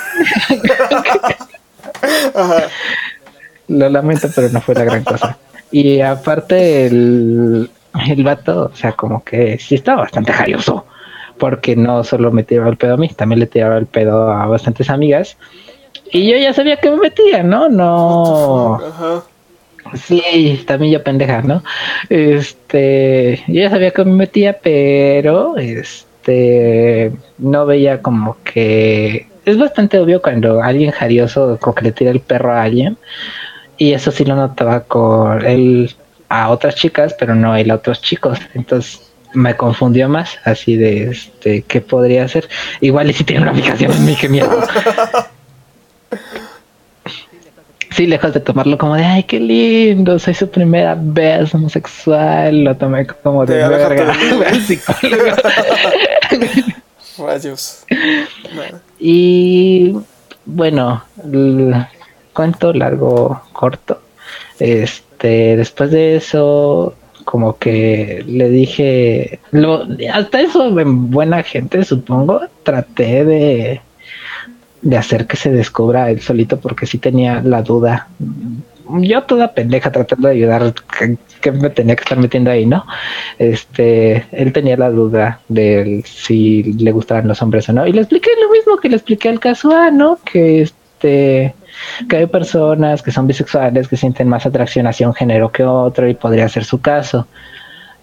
[3.67, 5.37] Lo lamento, pero no fue la gran cosa.
[5.77, 7.69] Y aparte el,
[8.07, 10.85] el vato, o sea, como que sí estaba bastante jarioso
[11.37, 14.45] porque no solo me tiraba el pedo a mí, también le tiraba el pedo a
[14.45, 15.35] bastantes amigas.
[16.13, 17.67] Y yo ya sabía que me metía, ¿no?
[17.67, 18.75] No.
[18.75, 19.23] Ajá.
[19.95, 21.61] Sí, también yo pendeja, ¿no?
[22.07, 29.99] Este, yo ya sabía que me metía, pero este, no veía como que es bastante
[29.99, 32.97] obvio cuando alguien jarioso como que le tira el perro a alguien
[33.77, 35.95] y eso sí lo notaba con él
[36.29, 38.39] a otras chicas, pero no él a otros chicos.
[38.53, 39.01] Entonces
[39.33, 42.47] me confundió más, así de este, ¿qué podría hacer?
[42.81, 44.49] Igual y si tiene una fijación en mí, qué miedo.
[47.91, 52.75] Sí, lejos de tomarlo como de, ay, qué lindo, soy su primera vez homosexual, lo
[52.75, 54.13] tomé como de verga.
[57.17, 57.85] Rayos.
[58.99, 59.95] Y
[60.45, 61.05] bueno,
[62.35, 64.01] cuento largo, corto.
[64.59, 69.39] Este, después de eso, como que le dije,
[70.13, 73.81] hasta eso en buena gente supongo, traté de,
[74.81, 78.07] de hacer que se descubra él solito porque sí tenía la duda.
[78.99, 80.73] Yo toda pendeja tratando de ayudar,
[81.41, 82.85] que, me tenía que estar metiendo ahí, ¿no?
[83.39, 87.87] Este, él tenía la duda de si le gustaban los hombres o no.
[87.87, 90.19] Y le expliqué lo mismo que le expliqué al caso A, ¿no?
[90.23, 91.55] Que este
[92.09, 96.07] que hay personas que son bisexuales que sienten más atracción hacia un género que otro
[96.07, 97.27] y podría ser su caso.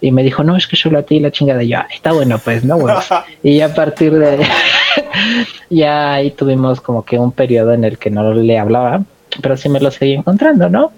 [0.01, 1.63] Y me dijo, no, es que yo a ti la chingada.
[1.63, 2.99] Y yo, está bueno, pues, no, bueno.
[3.43, 4.45] y a partir de
[5.69, 9.03] ya ahí tuvimos como que un periodo en el que no le hablaba,
[9.41, 10.91] pero sí me lo seguí encontrando, ¿no?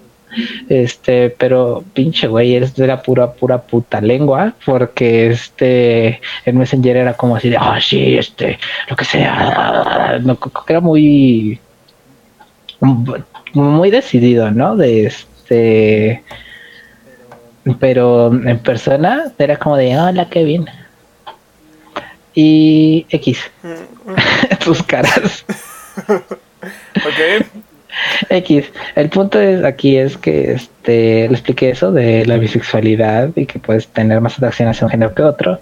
[0.68, 6.96] Este, pero pinche güey, es de la pura, pura puta lengua, porque este, el Messenger
[6.96, 8.58] era como así de, ah, sí, este,
[8.88, 11.58] lo que sea, no, era muy,
[12.80, 14.76] muy decidido, ¿no?
[14.76, 16.22] De este,
[17.80, 20.66] pero en persona era como de, hola, Kevin.
[22.34, 23.50] Y X.
[24.64, 25.44] Tus caras.
[26.08, 27.46] ok.
[28.28, 28.66] X.
[28.94, 33.58] El punto es aquí es que este le expliqué eso de la bisexualidad y que
[33.58, 35.58] puedes tener más atracción hacia un género que otro.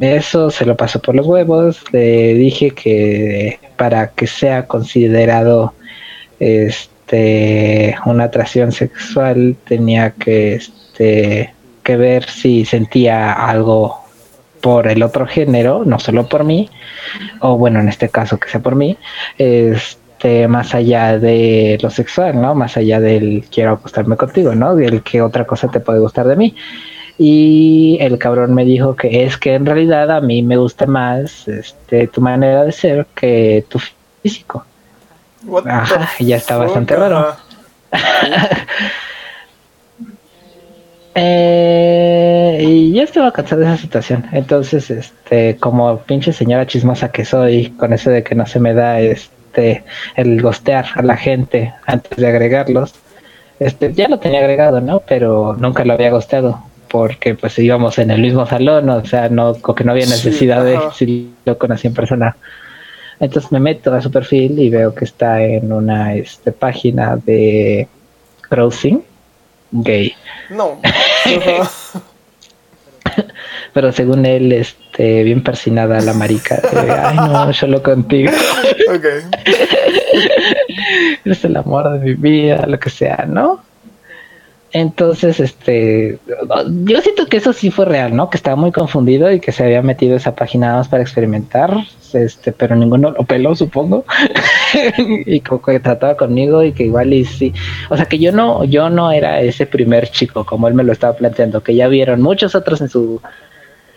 [0.00, 1.82] Eso se lo pasó por los huevos.
[1.92, 5.74] Le dije que para que sea considerado
[6.38, 14.04] este una atracción sexual tenía que este que ver si sentía algo
[14.60, 16.70] por el otro género, no solo por mí,
[17.40, 18.96] o bueno, en este caso que sea por mí,
[19.36, 22.54] este más allá de lo sexual, ¿no?
[22.54, 24.74] Más allá del quiero acostarme contigo, ¿no?
[24.74, 26.54] Del que otra cosa te puede gustar de mí.
[27.18, 31.46] Y el cabrón me dijo que es que en realidad a mí me gusta más
[31.46, 33.78] este, tu manera de ser que tu
[34.22, 34.64] físico.
[35.66, 37.36] Ajá, ya está bastante raro.
[41.14, 44.26] eh, y ya estaba cansado de esa situación.
[44.32, 48.74] Entonces, este, como pinche señora chismosa que soy, con eso de que no se me
[48.74, 49.84] da, este
[50.16, 52.94] el gostear a la gente antes de agregarlos.
[53.60, 55.00] Este, ya lo tenía agregado, ¿no?
[55.00, 56.60] Pero nunca lo había gosteado
[56.94, 60.78] porque pues íbamos en el mismo salón, o sea, no, que no había necesidad de
[60.94, 62.36] si lo conocí en persona.
[63.20, 67.88] Entonces me meto a su perfil y veo que está en una este, página de
[68.48, 69.04] crossing
[69.70, 70.14] gay.
[70.50, 70.80] No.
[73.72, 76.62] Pero según él, este, bien persinada la marica.
[76.72, 78.30] Ay, no, solo contigo.
[78.88, 79.04] Ok.
[81.24, 83.63] Eres el amor de mi vida, lo que sea, ¿no?
[84.74, 86.18] Entonces, este,
[86.84, 88.28] yo siento que eso sí fue real, ¿no?
[88.28, 91.76] Que estaba muy confundido y que se había metido esa página más para experimentar,
[92.12, 94.04] este, pero ninguno lo peló, supongo,
[94.98, 97.54] y que trataba conmigo y que igual y sí,
[97.88, 100.90] o sea que yo no, yo no era ese primer chico como él me lo
[100.90, 103.20] estaba planteando, que ya vieron muchos otros en su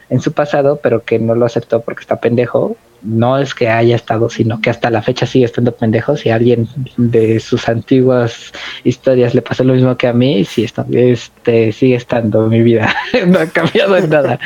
[0.09, 2.77] en su pasado, pero que no lo aceptó porque está pendejo.
[3.01, 6.17] No es que haya estado, sino que hasta la fecha sigue estando pendejo.
[6.17, 6.67] Si alguien
[6.97, 8.51] de sus antiguas
[8.83, 12.93] historias le pasó lo mismo que a mí, sí, está, este, sigue estando mi vida.
[13.27, 14.39] no ha cambiado en nada.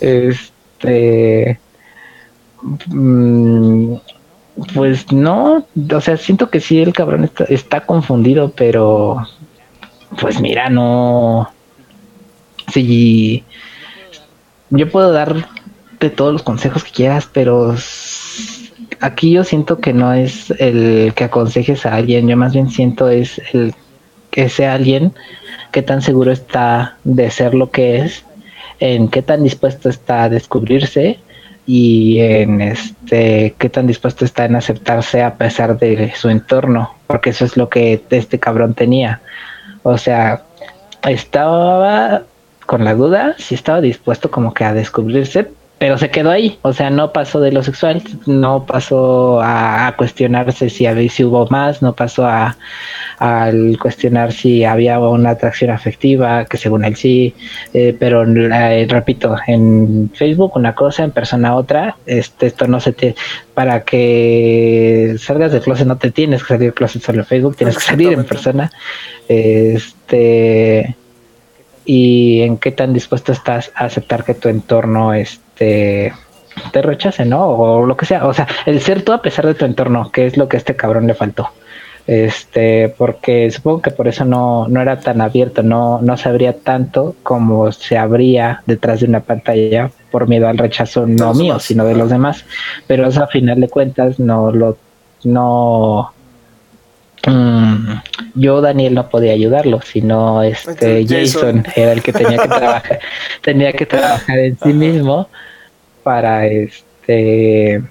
[0.00, 1.58] Este.
[2.86, 3.94] Mm,
[4.74, 9.26] pues no, o sea, siento que sí, el cabrón está, está confundido, pero.
[10.20, 11.50] Pues mira, no.
[12.72, 13.44] Si
[14.70, 15.12] yo puedo
[15.98, 17.74] darte todos los consejos que quieras, pero
[19.00, 23.08] aquí yo siento que no es el que aconsejes a alguien, yo más bien siento
[23.08, 23.74] es el
[24.30, 25.12] que sea alguien
[25.72, 28.24] que tan seguro está de ser lo que es,
[28.80, 31.18] en qué tan dispuesto está a descubrirse
[31.66, 37.30] y en este qué tan dispuesto está en aceptarse a pesar de su entorno, porque
[37.30, 39.20] eso es lo que este cabrón tenía.
[39.82, 40.44] O sea,
[41.02, 42.22] estaba
[42.66, 45.48] con la duda, si estaba dispuesto como que a descubrirse,
[45.78, 50.70] pero se quedó ahí, o sea, no pasó de lo sexual, no pasó a, cuestionarse
[50.70, 52.56] si, había, si hubo más, no pasó a
[53.18, 57.34] al cuestionar si había una atracción afectiva, que según él sí,
[57.74, 62.92] eh, pero eh, repito, en Facebook una cosa, en persona otra, este, esto no se
[62.92, 63.16] te,
[63.54, 67.56] para que salgas del closet no te tienes que salir del closet solo en Facebook,
[67.56, 68.70] tienes que salir en persona,
[69.28, 70.96] este
[71.84, 75.14] y en qué tan dispuesto estás a aceptar que tu entorno
[75.58, 76.12] este
[76.72, 77.46] te rechace, ¿no?
[77.48, 80.26] O lo que sea, o sea, el ser tú a pesar de tu entorno, que
[80.26, 81.50] es lo que a este cabrón le faltó.
[82.06, 86.54] Este, porque supongo que por eso no, no era tan abierto, no, no se abría
[86.54, 91.84] tanto como se abría detrás de una pantalla por miedo al rechazo no mío, sino
[91.84, 92.44] de los demás.
[92.86, 94.78] Pero eso a final de cuentas no lo
[95.24, 96.12] no
[97.26, 97.94] Mm,
[98.34, 101.64] yo Daniel no podía ayudarlo, sino este Jason.
[101.74, 103.00] era el que tenía que trabajar,
[103.42, 105.28] tenía que trabajar en sí mismo
[106.02, 107.82] para este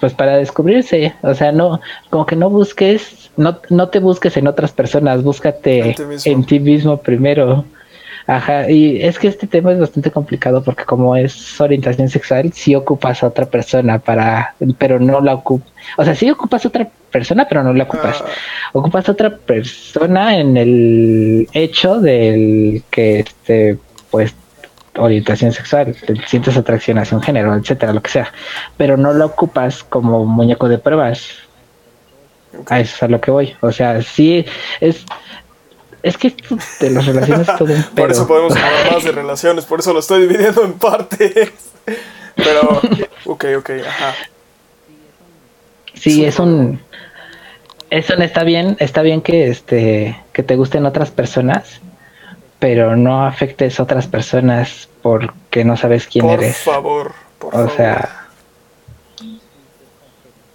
[0.00, 1.80] pues para descubrirse, o sea, no
[2.10, 5.94] como que no busques, no no te busques en otras personas, búscate
[6.24, 7.64] en ti mismo primero.
[8.26, 12.74] Ajá, y es que este tema es bastante complicado porque como es orientación sexual, sí
[12.74, 16.88] ocupas a otra persona para, pero no la ocupas, o sea, sí ocupas a otra
[17.10, 18.24] persona, pero no la ocupas.
[18.24, 18.30] Ah.
[18.72, 23.78] Ocupas a otra persona en el hecho del que, este,
[24.10, 24.34] pues,
[24.96, 25.94] orientación sexual,
[26.26, 28.32] sientes atracción hacia un género, etcétera, lo que sea,
[28.76, 31.28] pero no la ocupas como muñeco de pruebas.
[32.68, 33.56] A eso es a lo que voy.
[33.60, 34.46] O sea, sí
[34.80, 35.04] es
[36.04, 36.34] es que
[36.80, 40.00] de las relaciones todo un Por eso podemos hablar más de relaciones, por eso lo
[40.00, 41.50] estoy dividiendo en partes.
[42.36, 42.82] Pero,
[43.24, 44.14] ok, ok, ajá.
[45.94, 46.78] Sí, es un.
[47.88, 51.80] Eso está bien, está bien que este que te gusten otras personas,
[52.58, 56.56] pero no afectes a otras personas porque no sabes quién eres.
[56.64, 58.23] Por favor, por o sea,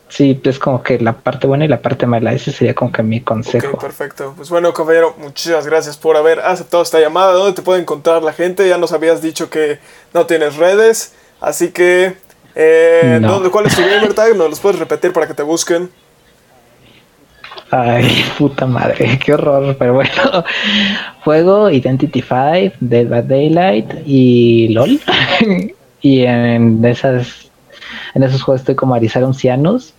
[0.09, 2.33] sí, es como que la parte buena y la parte mala.
[2.33, 3.77] Ese sería como que mi consejo.
[3.77, 4.33] perfecto.
[4.35, 7.33] Pues bueno, compañero, muchísimas gracias por haber aceptado esta llamada.
[7.33, 8.67] ¿Dónde te puede encontrar la gente?
[8.67, 9.79] Ya nos habías dicho que
[10.13, 12.15] no tienes redes, así que...
[12.55, 13.21] Eh,
[13.51, 14.35] ¿Cuál es tu gamer tag?
[14.35, 15.89] ¿Nos los puedes repetir para que te busquen?
[17.71, 20.11] Ay, puta madre, qué horror, pero bueno.
[21.23, 24.99] Juego Identity 5, Dead by Daylight y LOL.
[26.01, 27.49] y en esas
[28.15, 29.93] en esos juegos estoy como Arizarum Cianus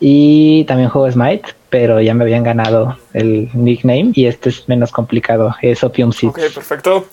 [0.00, 4.92] y también juego Smite, pero ya me habían ganado el nickname y este es menos
[4.92, 6.30] complicado, es Opium Seeds.
[6.30, 7.06] Ok, perfecto.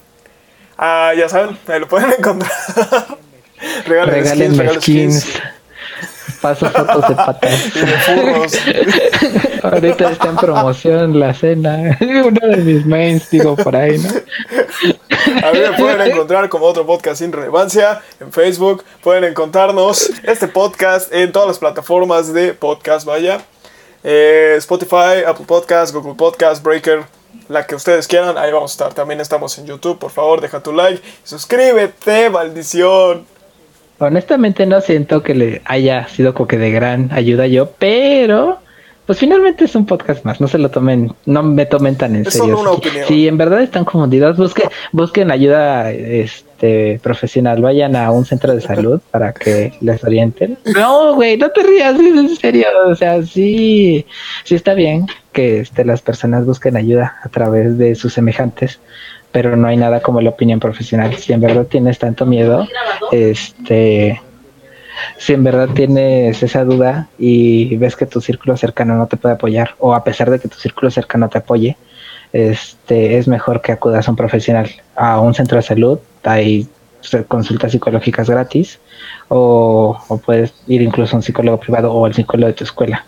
[0.77, 2.51] Ah, ya saben, me lo pueden encontrar.
[3.85, 5.41] regalen, skins, regalen skins.
[6.41, 7.65] Paso fotos de patas.
[7.75, 8.53] y de furros.
[9.63, 11.97] Ahorita está en promoción la cena.
[12.01, 14.09] Uno de mis mains, digo, por ahí, ¿no?
[15.43, 18.83] A mí pueden encontrar como otro podcast sin relevancia en Facebook.
[19.01, 23.41] Pueden encontrarnos este podcast en todas las plataformas de podcast, vaya.
[24.05, 27.03] Eh, Spotify, Apple Podcast, Google Podcast, Breaker,
[27.49, 28.93] la que ustedes quieran, ahí vamos a estar.
[28.93, 33.25] También estamos en YouTube, por favor, deja tu like, suscríbete, maldición.
[33.99, 38.59] Honestamente no siento que le haya sido como que de gran ayuda yo, pero
[39.05, 42.29] pues finalmente es un podcast más, no se lo tomen, no me tomen tan en
[42.29, 42.81] serio.
[43.07, 48.61] Si en verdad están confundidos, busquen, busquen ayuda este profesional, vayan a un centro de
[48.61, 50.57] salud para que les orienten.
[50.73, 54.05] No, güey, no te rías, es en serio, o sea, sí,
[54.45, 58.79] sí está bien que este, las personas busquen ayuda a través de sus semejantes,
[59.33, 61.13] pero no hay nada como la opinión profesional.
[61.17, 62.65] Si en verdad tienes tanto miedo,
[63.11, 64.21] este
[65.17, 69.35] si en verdad tienes esa duda y ves que tu círculo cercano no te puede
[69.35, 71.77] apoyar, o a pesar de que tu círculo cercano te apoye,
[72.31, 76.67] este, es mejor que acudas a un profesional, a un centro de salud, hay
[77.27, 78.79] consultas psicológicas gratis,
[79.27, 83.05] o, puedes ir incluso a un psicólogo privado o al psicólogo de tu escuela.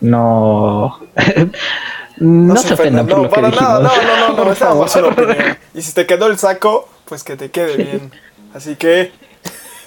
[0.00, 0.98] No.
[2.18, 3.68] no, se ofendan por lo que dijimos.
[3.68, 7.76] no, no, no, no, no, Y si te quedó el saco, pues que te quede
[7.76, 8.10] bien.
[8.54, 9.12] Así que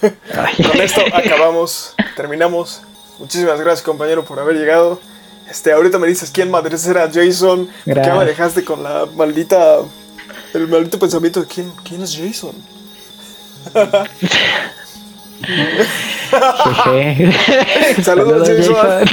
[0.00, 2.80] con esto acabamos, terminamos.
[3.18, 5.00] Muchísimas gracias, compañero, por haber llegado.
[5.50, 7.68] Este, ahorita me dices quién madre era Jason.
[7.84, 9.80] ¿Qué me dejaste con la maldita.
[10.52, 12.54] El maldito pensamiento de quién, quién es Jason?
[18.02, 19.04] Saludos, Jason.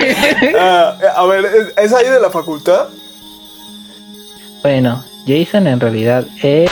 [0.58, 2.88] Ah, a ver, ¿es ahí de la facultad?
[4.62, 6.70] Bueno, Jason en realidad es.